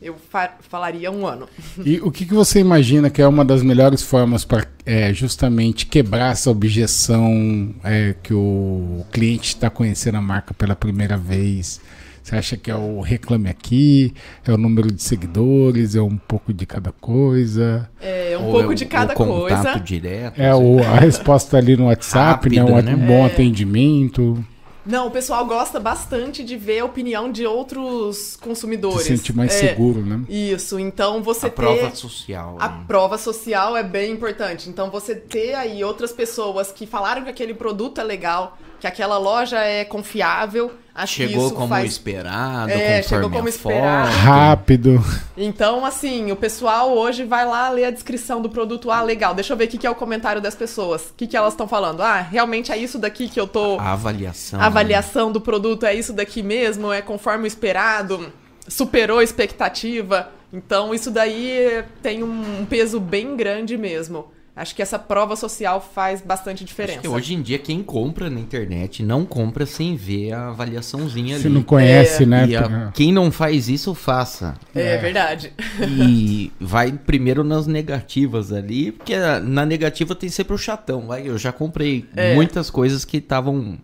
[0.00, 1.48] eu fa- falaria um ano.
[1.84, 4.66] E o que, que você imagina que é uma das melhores formas para
[5.12, 11.80] justamente quebrar essa objeção é, que o cliente está conhecendo a marca pela primeira vez?
[12.28, 14.12] Você acha que é o reclame aqui,
[14.46, 17.88] é o número de seguidores, é um pouco de cada coisa?
[18.02, 19.80] É um Ou pouco é de o- cada o contato coisa.
[19.80, 20.38] direto.
[20.38, 20.62] É assim.
[20.62, 22.62] o, a resposta ali no WhatsApp, né?
[22.62, 23.06] Um, Rápida, um né?
[23.06, 23.26] bom É.
[23.28, 24.44] atendimento,
[24.84, 29.02] Não, o pessoal gosta bastante de ver a opinião de outros consumidores.
[29.02, 30.20] se sentir mais É, seguro, né?
[30.28, 32.56] Isso, então você A ter prova social.
[32.60, 32.84] a né?
[32.86, 34.68] prova social é bem importante.
[34.68, 39.18] Então você ter aí outras pessoas que falaram que aquele produto é legal, que aquela
[39.18, 44.12] loja é confiável, acho que Chegou isso como faz esperado, É, conforme chegou como esperado.
[44.12, 44.18] foto.
[44.22, 45.04] Rápido.
[45.36, 48.90] Então, assim, o pessoal hoje vai lá ler a descrição do produto.
[48.90, 51.10] Ah, legal, deixa eu ver o que que é o comentário das pessoas.
[51.10, 52.00] O que, que elas estão falando?
[52.02, 53.78] Ah, realmente é isso daqui que eu tô.
[53.78, 54.60] A avaliação.
[54.60, 56.92] A avaliação do produto é isso daqui mesmo?
[56.92, 58.32] É conforme o esperado?
[58.68, 60.30] Superou a expectativa?
[60.52, 64.28] Então, isso daí tem um peso bem grande mesmo.
[64.58, 66.98] Acho que essa prova social faz bastante Acho diferença.
[66.98, 71.46] que hoje em dia quem compra na internet não compra sem ver a avaliaçãozinha Se
[71.46, 71.54] ali.
[71.54, 72.26] não conhece, É.
[72.26, 72.46] né?
[72.48, 74.54] E a- quem não faz isso, faça.
[74.74, 75.52] É, verdade.
[75.80, 81.06] E vai primeiro nas negativas ali, porque na negativa tem sempre o chatão.
[81.06, 82.34] Vai, eu já comprei É.
[82.34, 83.78] muitas coisas que estavam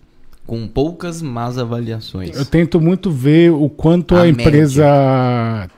[0.46, 2.36] com poucas más avaliações.
[2.36, 4.84] Eu tento muito ver o quanto a, A empresa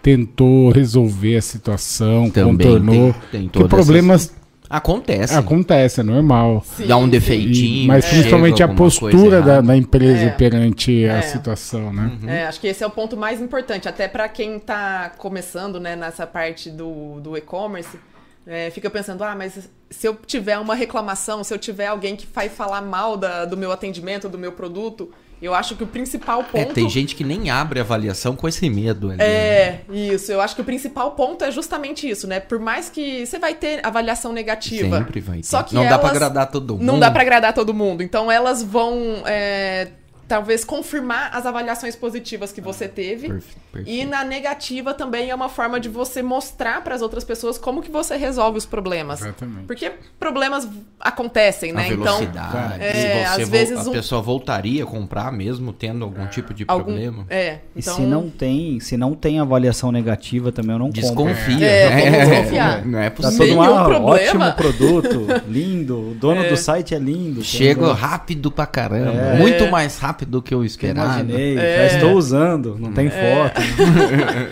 [0.03, 3.15] tentou resolver a situação, Também contornou.
[3.31, 4.33] tem- tem todas problemas
[4.69, 5.35] Acontece.
[5.35, 6.63] acontecem, é normal.
[6.65, 7.85] Sim, Dá um defeitinho.
[7.85, 10.31] E- mas chega principalmente a postura da, da empresa É.
[10.31, 11.19] perante É.
[11.19, 12.13] a situação, né?
[12.27, 15.95] É, acho que esse é o ponto mais importante, até para quem tá começando, né,
[15.95, 17.99] nessa parte do, do e-commerce,
[18.47, 22.27] é, fica pensando, ah, mas se eu tiver uma reclamação, se eu tiver alguém que
[22.33, 25.11] vai falar mal da- do meu atendimento, do meu produto,
[25.41, 26.57] Eu acho que o principal ponto.
[26.57, 29.21] É, tem gente que nem abre avaliação com esse medo ali.
[29.21, 30.33] É, isso.
[30.33, 32.41] Eu acho que o principal ponto é justamente isso, né?
[32.41, 34.99] Por mais que você vai ter avaliação negativa.
[34.99, 35.47] Sempre vai ter.
[35.47, 36.85] Só que não dá pra elas- agradar todo mundo.
[36.85, 38.03] Não dá pra agradar todo mundo.
[38.03, 39.89] Então elas vão é,
[40.27, 43.29] talvez confirmar as avaliações positivas que você teve.
[43.29, 43.91] Perfe- perfeito.
[44.03, 47.83] E na negativa também é uma forma de você mostrar para as outras pessoas como
[47.83, 49.21] que você resolve os problemas.
[49.21, 49.67] Exatamente.
[49.67, 50.69] Porque problemas
[51.01, 51.89] acontecem, A né?
[51.89, 52.83] Então, velocidade.
[52.83, 56.85] é, às vezes a um- pessoa voltaria a comprar mesmo tendo algum tipo de algum
[56.85, 57.27] problema.
[57.29, 61.01] é, E então se não tem, se não tem avaliação negativa também eu não compro.
[61.03, 61.67] Desconfia.
[61.67, 62.85] É, vamos desconfiar.
[62.87, 63.39] Não é Tá possível.
[63.39, 64.07] todo Nenhum mundo, ah, problema.
[64.11, 66.49] ótimo produto, lindo, o dono É.
[66.49, 67.43] do site é lindo.
[67.43, 69.13] Chega rápido pra caramba.
[69.21, 69.39] É.
[69.39, 71.21] Muito mais rápido do que eu esperava.
[71.21, 71.89] imaginei, É.
[71.89, 73.61] já estou usando, não tem foto.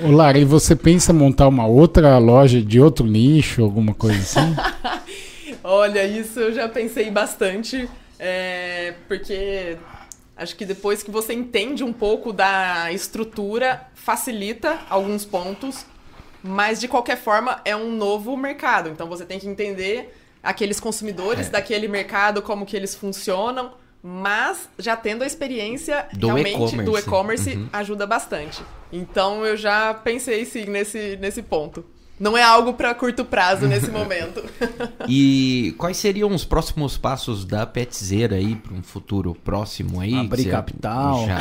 [0.07, 4.19] Ô, Lara, e você pensa em montar uma outra loja de outro nicho, alguma coisa
[4.19, 4.55] assim?
[5.63, 7.89] Olha, isso eu já pensei bastante,
[8.19, 9.79] é, porque
[10.37, 15.87] acho que depois que você entende um pouco da estrutura, facilita alguns pontos,
[16.43, 21.47] mas de qualquer forma é um novo mercado, então você tem que entender aqueles consumidores
[21.47, 21.51] É.
[21.51, 23.73] daquele mercado, como que eles funcionam,
[24.07, 27.57] mas já tendo a experiência Do realmente do e-commerce.
[27.57, 27.69] Uhum.
[27.73, 28.63] ajuda bastante.
[28.93, 31.83] Então eu já pensei sim nesse, nesse ponto.
[32.21, 34.45] Não é algo para curto prazo nesse momento.
[35.09, 40.15] E quais seriam os próximos passos da Petzeira aí para um futuro próximo aí?
[40.15, 41.27] Abrir capital.
[41.27, 41.39] Já,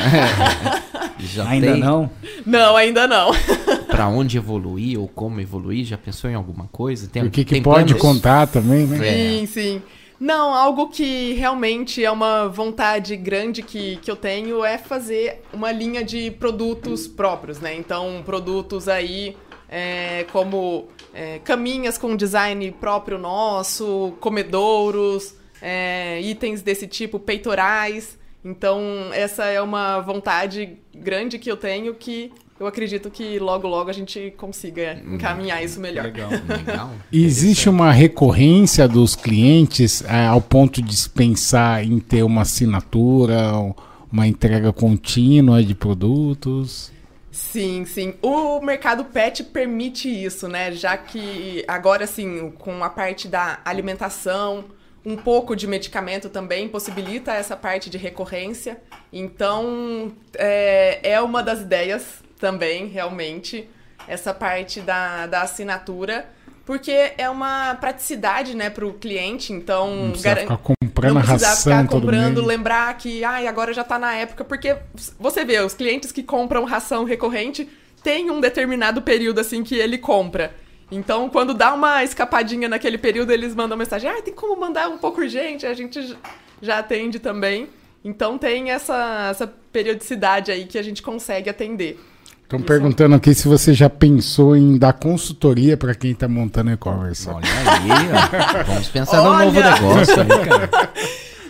[1.20, 2.09] já Ainda tem não?
[2.45, 3.32] Não, ainda não.
[3.91, 5.86] Para onde evoluir ou como evoluir?
[5.86, 7.07] Já pensou em alguma coisa?
[7.07, 8.01] Tem, O que, que pode planos?
[8.01, 9.07] contar também, né?
[9.07, 9.11] É.
[9.14, 9.82] Sim, sim.
[10.24, 15.69] Não, algo que realmente é uma vontade grande que, que eu tenho é fazer uma
[15.69, 17.76] linha de produtos próprios, né?
[17.76, 19.36] Então, produtos aí
[19.67, 28.17] é, como é, caminhas com design próprio nosso, comedouros, é, itens desse tipo, peitorais.
[28.45, 28.80] Então,
[29.11, 33.93] essa é uma vontade grande que eu tenho que eu acredito que logo, logo a
[33.93, 36.05] gente consiga encaminhar isso melhor.
[36.05, 36.29] Legal.
[36.47, 36.91] Legal.
[37.11, 43.51] Existe uma recorrência dos clientes eh, ao ponto de se pensar em ter uma assinatura,
[44.11, 46.91] uma entrega contínua de produtos?
[47.31, 48.13] Sim, sim.
[48.21, 50.71] O mercado pet permite isso, né?
[50.71, 54.65] Já que agora, assim, com a parte da alimentação,
[55.03, 58.79] um pouco de medicamento também possibilita essa parte de recorrência.
[59.11, 63.69] Então, é, é uma das ideias também, realmente,
[64.05, 66.25] essa parte da, da assinatura.
[66.65, 69.53] Porque é uma praticidade, né, para o cliente.
[69.53, 73.47] Então, Não precisa garan- ficar comprando não a precisar ração ficar comprando, lembrar que ai,
[73.47, 74.75] agora já tá na época, porque
[75.17, 77.67] você vê, os clientes que compram ração recorrente
[78.03, 80.53] tem um determinado período assim que ele compra.
[80.91, 84.97] Então, quando dá uma escapadinha naquele período, eles mandam mensagem: "Ah, tem como mandar um
[84.97, 86.17] pouco urgente?" A gente
[86.61, 87.69] já atende também.
[88.05, 91.97] Então tem essa, essa periodicidade aí que a gente consegue atender.
[92.43, 97.27] Estão perguntando aqui se você já pensou em dar consultoria para quem está montando e-commerce.
[97.27, 98.63] Olha aí, ó.
[98.65, 99.71] Vamos pensar num novo Olha!
[99.71, 100.69] negócio aí, cara.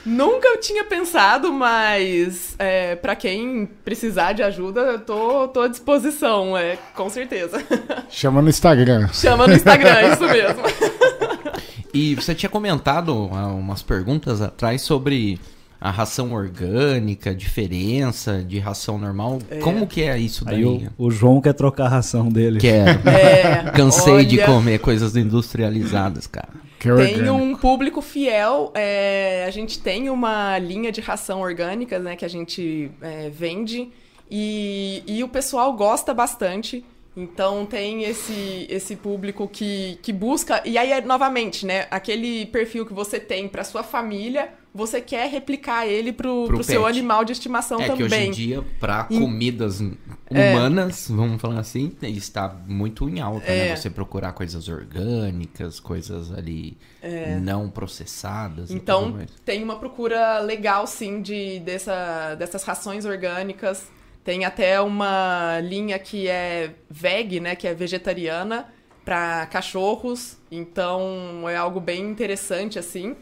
[0.05, 5.67] Nunca eu tinha pensado, mas é, para quem precisar de ajuda, eu tô, tô à
[5.69, 7.63] disposição, é, com certeza.
[8.09, 9.07] Chama no Instagram.
[9.13, 10.61] Chama no Instagram, isso mesmo.
[11.93, 15.39] E você tinha comentado há umas perguntas atrás sobre
[15.83, 19.39] a ração orgânica, diferença de ração normal.
[19.61, 20.59] Como que é isso daí?
[20.59, 22.57] Aí o, o João quer trocar a ração dele.
[22.57, 23.01] Quero.
[23.05, 26.47] É, Cansei de olha, comer coisas industrializadas, cara.
[26.79, 27.33] Que é Tem orgânico.
[27.35, 28.71] um público fiel.
[28.73, 33.89] é, a gente tem uma linha de ração orgânica, né, que a gente é, vende
[34.31, 36.85] e, e o pessoal gosta bastante.
[37.15, 40.61] Então tem esse, esse público que, que busca.
[40.63, 41.87] E aí, é, novamente, né?
[41.91, 46.63] Aquele perfil que você tem para sua família, você quer replicar ele pro, Pro pro
[46.63, 48.31] seu animal de estimação é que hoje em também.
[48.31, 49.79] dia, para Em- comidas
[50.31, 50.51] É.
[50.55, 53.69] humanas, vamos falar assim, está muito em alta, né?
[53.69, 53.75] É.
[53.75, 56.77] Você procurar coisas orgânicas, coisas ali
[57.41, 58.69] não processadas.
[58.71, 63.87] e Então, tem uma procura legal, sim, de, dessa, dessas rações orgânicas.
[64.23, 68.67] Tem até uma linha que é veg, né, que é vegetariana,
[69.03, 70.37] para cachorros.
[70.49, 73.15] Então, é algo bem interessante, assim.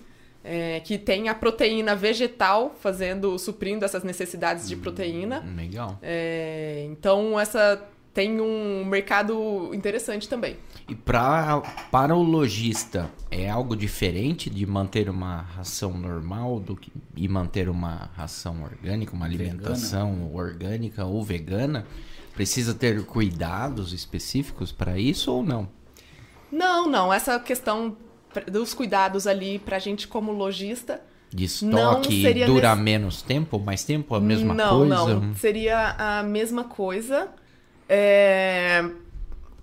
[0.44, 5.44] É, que tem a proteína vegetal fazendo, suprindo essas necessidades de proteína.
[5.56, 5.98] Legal.
[6.02, 10.58] É, então, essa tem um mercado interessante também.
[10.89, 16.92] E pra, para o lojista, é algo diferente de manter uma ração normal do que,
[17.16, 21.86] e manter uma ração orgânica, uma alimentação orgânica ou vegana?
[22.34, 25.70] Precisa ter cuidados específicos para isso ou não?
[26.52, 27.14] Não, não.
[27.14, 27.96] Essa questão
[28.51, 33.57] dos cuidados ali pra gente como lojista De Não estoque seria dura nesse- menos tempo,
[33.59, 34.95] mais tempo, a mesma não, coisa?
[35.19, 37.27] Não, seria a mesma coisa
[37.88, 38.84] é,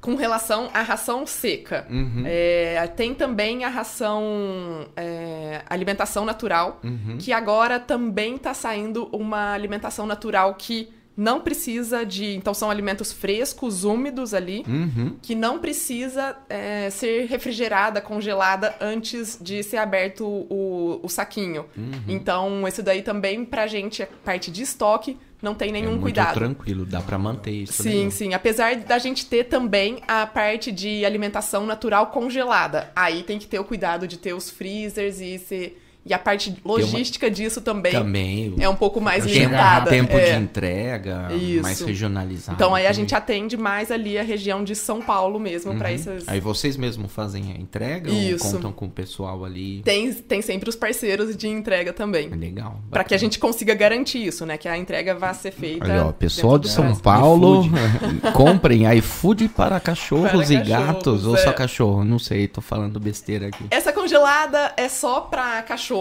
[0.01, 1.87] com relação à ração seca.
[1.91, 2.23] Uhum.
[2.27, 7.17] É, tem também a ração é, alimentação natural, Uhum.
[7.19, 12.37] que agora também está saindo uma alimentação natural que não precisa de.
[12.37, 15.17] Então, são alimentos frescos, úmidos ali, Uhum.
[15.21, 21.67] que não precisa é, ser refrigerada, congelada antes de ser aberto o, o saquinho.
[21.77, 21.91] Uhum.
[22.07, 26.03] Então, isso daí também, pra gente, a parte de estoque, não tem É nenhum muito
[26.03, 26.35] cuidado.
[26.35, 27.83] tranquilo, dá pra manter isso.
[27.83, 28.11] Sim, né?
[28.11, 28.35] sim.
[28.35, 32.91] Apesar da gente ter também a parte de alimentação natural congelada.
[32.95, 35.83] Aí tem que ter o cuidado de ter os freezers e ser...
[36.09, 38.55] E a parte logística disso também, Também.
[38.59, 39.91] é um pouco mais limitada.
[39.91, 40.33] tempo é.
[40.33, 41.63] de entrega, Isso.
[41.63, 42.57] mais regionalizado.
[42.57, 43.01] Então aí a também.
[43.03, 45.87] gente atende mais ali a região de São Paulo mesmo Uhum.
[45.87, 46.29] esses...
[46.29, 48.47] Aí vocês mesmos fazem a entrega Isso.
[48.47, 49.83] ou contam com o pessoal ali?
[49.85, 52.29] Tem, tem sempre os parceiros de entrega também.
[52.33, 52.81] É legal.
[52.91, 54.57] Pra que a gente consiga garantir isso, né?
[54.57, 55.85] Que a entrega vá ser feita.
[55.85, 56.89] Olha, ó, pessoal de São.
[56.97, 57.65] Paulo,
[58.35, 61.27] comprem iFood para cachorros Para e cachorros, gatos.
[61.27, 61.39] Ou é.
[61.39, 63.65] só cachorro, não sei, tô falando besteira aqui.
[63.71, 65.98] Essa congelada é só pra cachorro,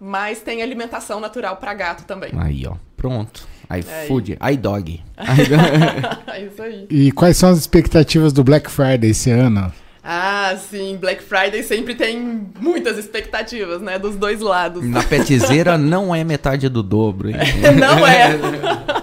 [0.00, 2.30] mas tem alimentação natural pra gato também.
[2.36, 3.46] Aí, ó, pronto.
[3.68, 5.00] É iFood, iDog.
[6.26, 6.86] É isso aí.
[6.90, 9.72] E quais são as expectativas do Black Friday esse ano?
[10.02, 13.98] Ah, sim, Black Friday sempre tem muitas expectativas, né?
[13.98, 14.84] Dos dois lados.
[14.84, 17.36] Na petizeira não é metade do dobro, hein?
[17.78, 18.38] Não é.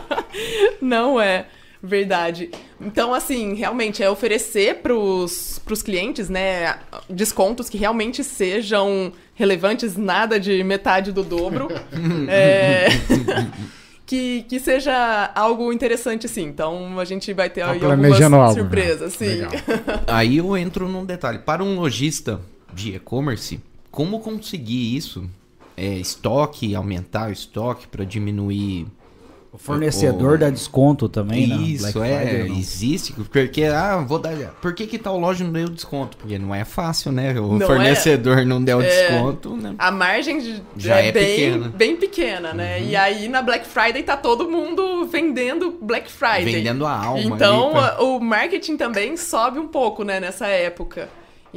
[0.82, 1.46] Não é.
[1.82, 2.50] Verdade.
[2.80, 6.78] Então, assim, realmente é oferecer pros, pros clientes, né,
[7.10, 11.68] descontos que realmente sejam relevantes, nada de metade do dobro.
[12.30, 12.88] É,
[14.06, 16.44] que, que seja algo interessante, sim.
[16.44, 18.54] Então, a gente vai ter Tá aí algumas algo, né?
[18.54, 19.42] surpresas, sim.
[20.08, 21.40] Aí eu entro num detalhe.
[21.40, 22.40] Para um lojista
[22.74, 23.60] de e-commerce,
[23.92, 25.30] como conseguir isso?
[25.76, 28.88] É, estoque, aumentar o estoque para diminuir.
[29.58, 31.56] O fornecedor O- dá desconto também, né?
[31.56, 33.12] isso, Black é, existe.
[33.14, 34.34] Porque, ah, vou dar.
[34.62, 36.16] Por que, que tal loja não deu desconto?
[36.16, 37.32] Porque não é fácil, né?
[37.40, 37.66] O Não é.
[37.66, 38.86] fornecedor não deu É.
[38.86, 39.74] desconto, né?
[39.80, 41.70] A margem de- Já é bem, pequena.
[41.76, 42.78] bem pequena, né?
[42.78, 42.90] Uhum.
[42.90, 46.46] E aí na Black Friday tá todo mundo vendendo Black Friday.
[46.46, 47.36] Vendendo a alma.
[47.36, 51.10] Então ali pra- a- o marketing também sobe um pouco, né, nessa época.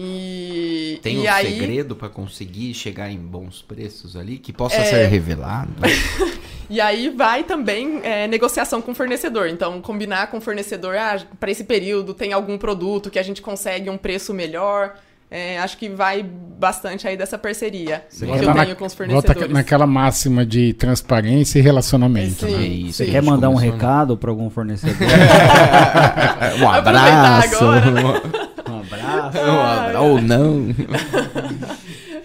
[0.03, 4.77] E, Tem e um aí segredo para conseguir chegar em bons preços ali que possa
[4.77, 4.85] É.
[4.85, 5.71] ser revelado.
[6.71, 9.49] e aí vai também é, negociação com o fornecedor.
[9.49, 13.43] Então combinar com o fornecedor, ah, para esse período tem algum produto que a gente
[13.43, 14.95] consegue um preço melhor.
[15.33, 18.93] É, acho que vai bastante aí dessa parceria que Volta eu na- tenho com os
[18.95, 19.53] Volta fornecedores.
[19.53, 22.47] naquela máxima de transparência e relacionamento.
[22.47, 22.57] Sim.
[22.57, 22.63] né?
[22.65, 23.67] É isso, Você a quer mandar um né?
[23.71, 24.97] recado pra algum fornecedor?
[26.61, 27.65] um abraço.
[28.95, 29.39] abraço.
[29.39, 30.67] Abra- Ou não.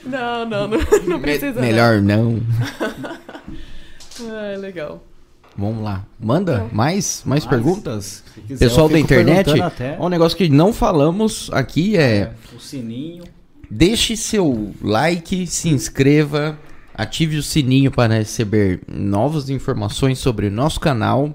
[0.05, 1.53] Não, não, não, não precisa.
[1.53, 1.61] não.
[1.61, 2.39] Melhor não.
[4.21, 5.03] Ah, legal.
[5.57, 6.03] Vamos lá.
[6.19, 7.45] Manda mais, mais Mais.
[7.45, 8.23] perguntas?
[8.33, 9.49] Se quiser, Pessoal da internet,
[9.99, 13.23] um negócio que não falamos aqui é O sininho.
[13.71, 16.57] deixe seu like, se inscreva,
[16.93, 21.33] ative o sininho para receber novas informações sobre o nosso canal.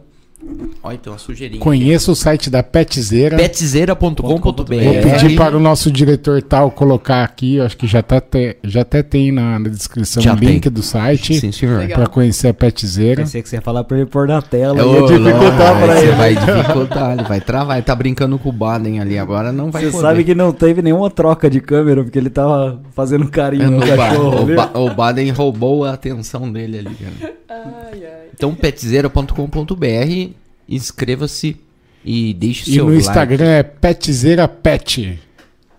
[0.82, 1.60] Olha, tem uma sujeirinha.
[1.60, 3.36] Conheça o site da Petzeira.
[3.36, 4.64] Petzeira.com.br Vou
[5.02, 8.80] pedir para o nosso diretor tal colocar aqui, eu acho que já, tá te- já
[8.80, 10.72] até tem na, na descrição Já o link tem.
[10.72, 11.86] do site Sim, senhor.
[11.88, 13.22] Para conhecer a Petzeira.
[13.22, 14.82] Pensei que você ia falar pra ele pôr na tela.
[14.82, 16.12] Ô, ia dificultar você ele.
[16.12, 19.82] vai dificultar, ele vai travar, ele tá brincando com o Baden ali agora, não vai
[19.84, 20.02] Você poder.
[20.02, 23.80] sabe que não teve nenhuma troca de câmera, porque ele tava fazendo carinho no o,
[23.80, 24.42] Ba- cachorro.
[24.50, 24.56] o?
[24.56, 26.94] Ba- o Baden roubou a atenção dele ali.
[26.96, 27.34] cara.
[27.50, 28.20] Ai, ai.
[28.32, 30.29] Então, petzeira.com.br,
[30.70, 31.56] inscreva-se
[32.04, 33.02] e deixe E seu no like.
[33.02, 35.20] Instagram é Petzeira Pet.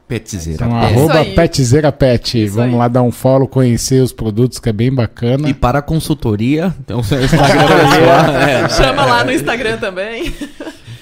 [0.08, 0.52] Petzeira.
[0.66, 0.84] Então, Pet.
[0.94, 1.26] arroba.
[1.34, 2.46] Petzeira Pet.
[2.48, 2.80] Vamos aí.
[2.80, 5.50] lá dar um follow, conhecer os produtos, que é bem bacana.
[5.50, 10.34] E para consultoria, então seu Instagram pessoal, é, Chama lá no Instagram também.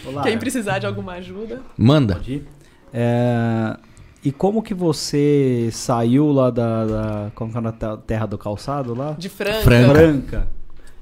[0.06, 0.22] Olá.
[0.24, 1.62] Quem precisar de alguma ajuda.
[1.78, 2.22] manda.
[2.94, 3.76] É,
[4.24, 8.38] E como que você saiu lá da, da como que é na te- terra do
[8.38, 9.16] calçado lá?
[9.18, 9.62] De Franca.
[9.62, 9.94] Franca.
[9.94, 10.48] Franca.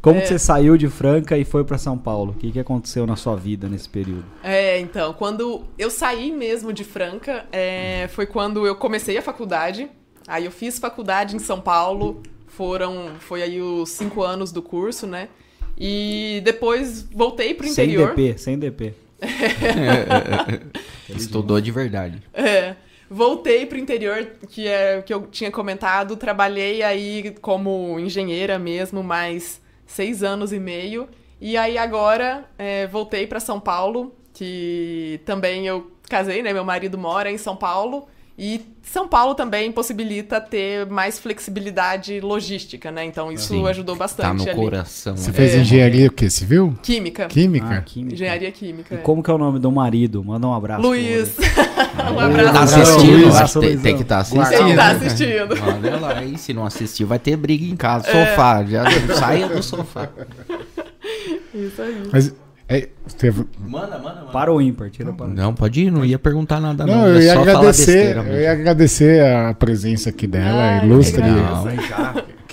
[0.01, 0.21] Como É.
[0.21, 2.31] que você saiu de Franca e foi pra São Paulo?
[2.31, 4.23] O que, que aconteceu na sua vida nesse período?
[4.43, 9.89] É, então, quando eu saí mesmo de Franca, é, foi quando eu comecei a faculdade.
[10.27, 12.21] Aí eu fiz faculdade em São Paulo.
[12.47, 15.29] Foram, foi aí os cinco anos do curso, né?
[15.77, 18.15] E depois voltei pro Sem interior.
[18.15, 18.93] DP, sem DP.
[21.09, 22.21] Estudou de verdade.
[22.33, 22.75] É.
[23.09, 26.17] Voltei pro interior, que é o que eu tinha comentado.
[26.17, 31.09] Trabalhei aí como engenheira mesmo, mais seis anos e meio.
[31.41, 36.53] E aí agora é, voltei para São Paulo, que também eu casei, né?
[36.53, 38.07] Meu marido mora em São Paulo.
[38.39, 43.03] E São Paulo também possibilita ter mais flexibilidade logística, né?
[43.03, 43.67] Então isso Sim.
[43.67, 44.59] ajudou Tá bastante no ali.
[44.61, 45.17] coração.
[45.17, 45.33] Você né?
[45.33, 45.57] fez É.
[45.57, 46.29] engenharia o quê?
[46.29, 46.77] Civil?
[46.83, 47.25] Química.
[47.25, 47.67] Química?
[47.67, 48.13] Ah, química.
[48.13, 48.93] Engenharia química.
[48.93, 49.01] E é.
[49.01, 50.23] como que é o nome do marido?
[50.23, 50.83] Manda um abraço.
[50.83, 51.35] Luiz.
[51.39, 52.79] um Tá abraço.
[52.79, 53.11] assistindo?
[53.23, 53.35] Luiz.
[53.35, 54.75] Acho que tem, tem que estar Ele assistindo.
[54.75, 55.55] tá assistindo.
[55.83, 58.05] Olha lá, e se não assistir, vai ter briga em casa.
[58.05, 58.83] Sofá, já
[59.15, 60.09] saia do sofá.
[61.55, 62.03] Isso aí.
[62.11, 62.33] Mas
[62.69, 62.87] é,
[63.17, 64.31] teve- Manda, manda, manda.
[64.31, 66.93] Para o ímpar, tira para o Não, pode ir, não ia perguntar nada não.
[66.95, 70.85] Não, eu é ia só falar agradecer, eu ia agradecer a presença aqui dela, Ai,
[70.85, 71.65] ilustre, legal.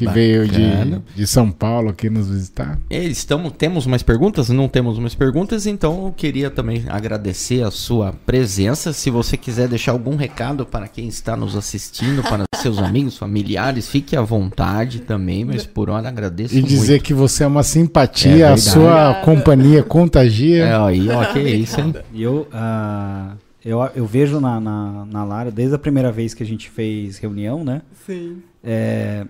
[0.07, 2.78] Que veio de, de São Paulo aqui nos visitar.
[2.90, 4.48] É, Estamos, temos mais perguntas?
[4.48, 8.92] Não temos mais perguntas, então eu queria também agradecer a sua presença.
[8.92, 13.88] Se você quiser deixar algum recado para quem está nos assistindo, para seus amigos, familiares,
[13.88, 17.05] fique à vontade também, mas por hora agradeço E dizer muito.
[17.05, 18.61] que você é uma É simpatia, a verdade.
[18.61, 20.64] sua companhia contagia.
[20.64, 21.94] É, aí, ó, que isso, hein?
[22.12, 23.34] E eu, ah,
[23.64, 27.18] eu, eu vejo na, na, na Lara, desde a primeira vez que a gente fez
[27.18, 27.82] reunião, né?
[28.07, 28.38] Sim.
[28.62, 29.24] é,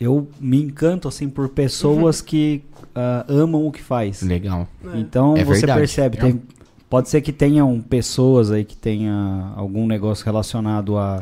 [0.00, 2.62] eu me encanto, assim, por pessoas que
[2.94, 4.22] ah, amam o que faz.
[4.22, 4.68] Legal.
[4.92, 4.98] É.
[4.98, 5.78] Então É você verdade.
[5.80, 6.42] percebe, É tem-
[6.88, 11.20] pode ser que tenham pessoas aí que tenha algum negócio relacionado a,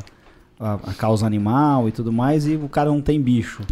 [0.61, 3.63] a, a causa animal e tudo mais, e o cara não tem bicho.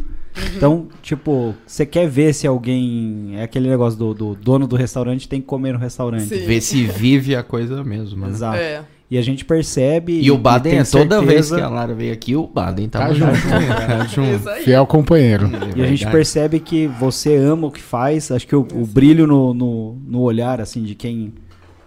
[0.56, 3.32] Então, tipo, você quer ver se alguém.
[3.36, 6.26] É aquele negócio do, do dono do restaurante tem que comer no restaurante.
[6.26, 6.46] Sim.
[6.46, 8.28] Ver se vive a coisa mesmo, né?
[8.32, 8.56] Exato.
[8.56, 8.84] É.
[9.10, 10.20] E a gente percebe.
[10.20, 13.08] E o Baden, tem é toda vez que a Lara veio aqui, o Baden tava
[13.08, 13.34] Tá junto.
[13.34, 13.66] junto.
[13.66, 14.50] Tá junto.
[14.62, 15.50] Fiel companheiro.
[15.74, 18.30] E a gente percebe que você ama o que faz.
[18.30, 21.32] Acho que o, o brilho no, no, no olhar, assim, de quem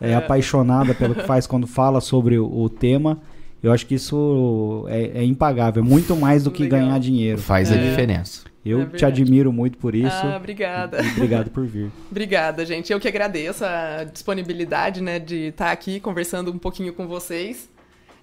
[0.01, 0.15] é, É.
[0.15, 3.19] apaixonada pelo que faz quando fala sobre o, o tema,
[3.61, 5.82] eu acho que isso é, é impagável.
[5.82, 6.82] É muito mais do que Legal.
[6.82, 7.38] ganhar dinheiro.
[7.39, 7.89] Faz a É.
[7.89, 8.41] diferença.
[8.66, 10.07] Eu É te admiro muito por isso.
[10.26, 11.03] Ah, obrigada.
[11.03, 11.91] E obrigado por vir.
[12.09, 12.93] Obrigada, gente.
[12.93, 17.70] Eu que agradeço a disponibilidade, né, de estar aqui conversando um pouquinho com vocês.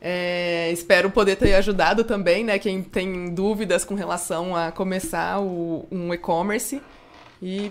[0.00, 5.86] É, espero poder ter ajudado também, né, quem tem dúvidas com relação a começar o-
[5.92, 6.80] um e-commerce.
[7.42, 7.70] E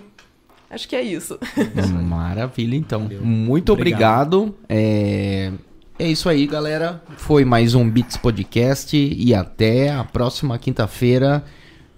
[0.70, 1.38] acho que é isso.
[2.08, 3.00] Maravilha, então.
[3.20, 4.54] Muito obrigado.
[4.68, 5.50] É...
[5.98, 7.02] é isso aí, galera.
[7.16, 11.42] Foi mais um Beats Podcast e até a próxima quinta-feira.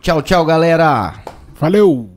[0.02, 1.14] Tchau, tchau, galera.
[1.60, 2.11] Valeu!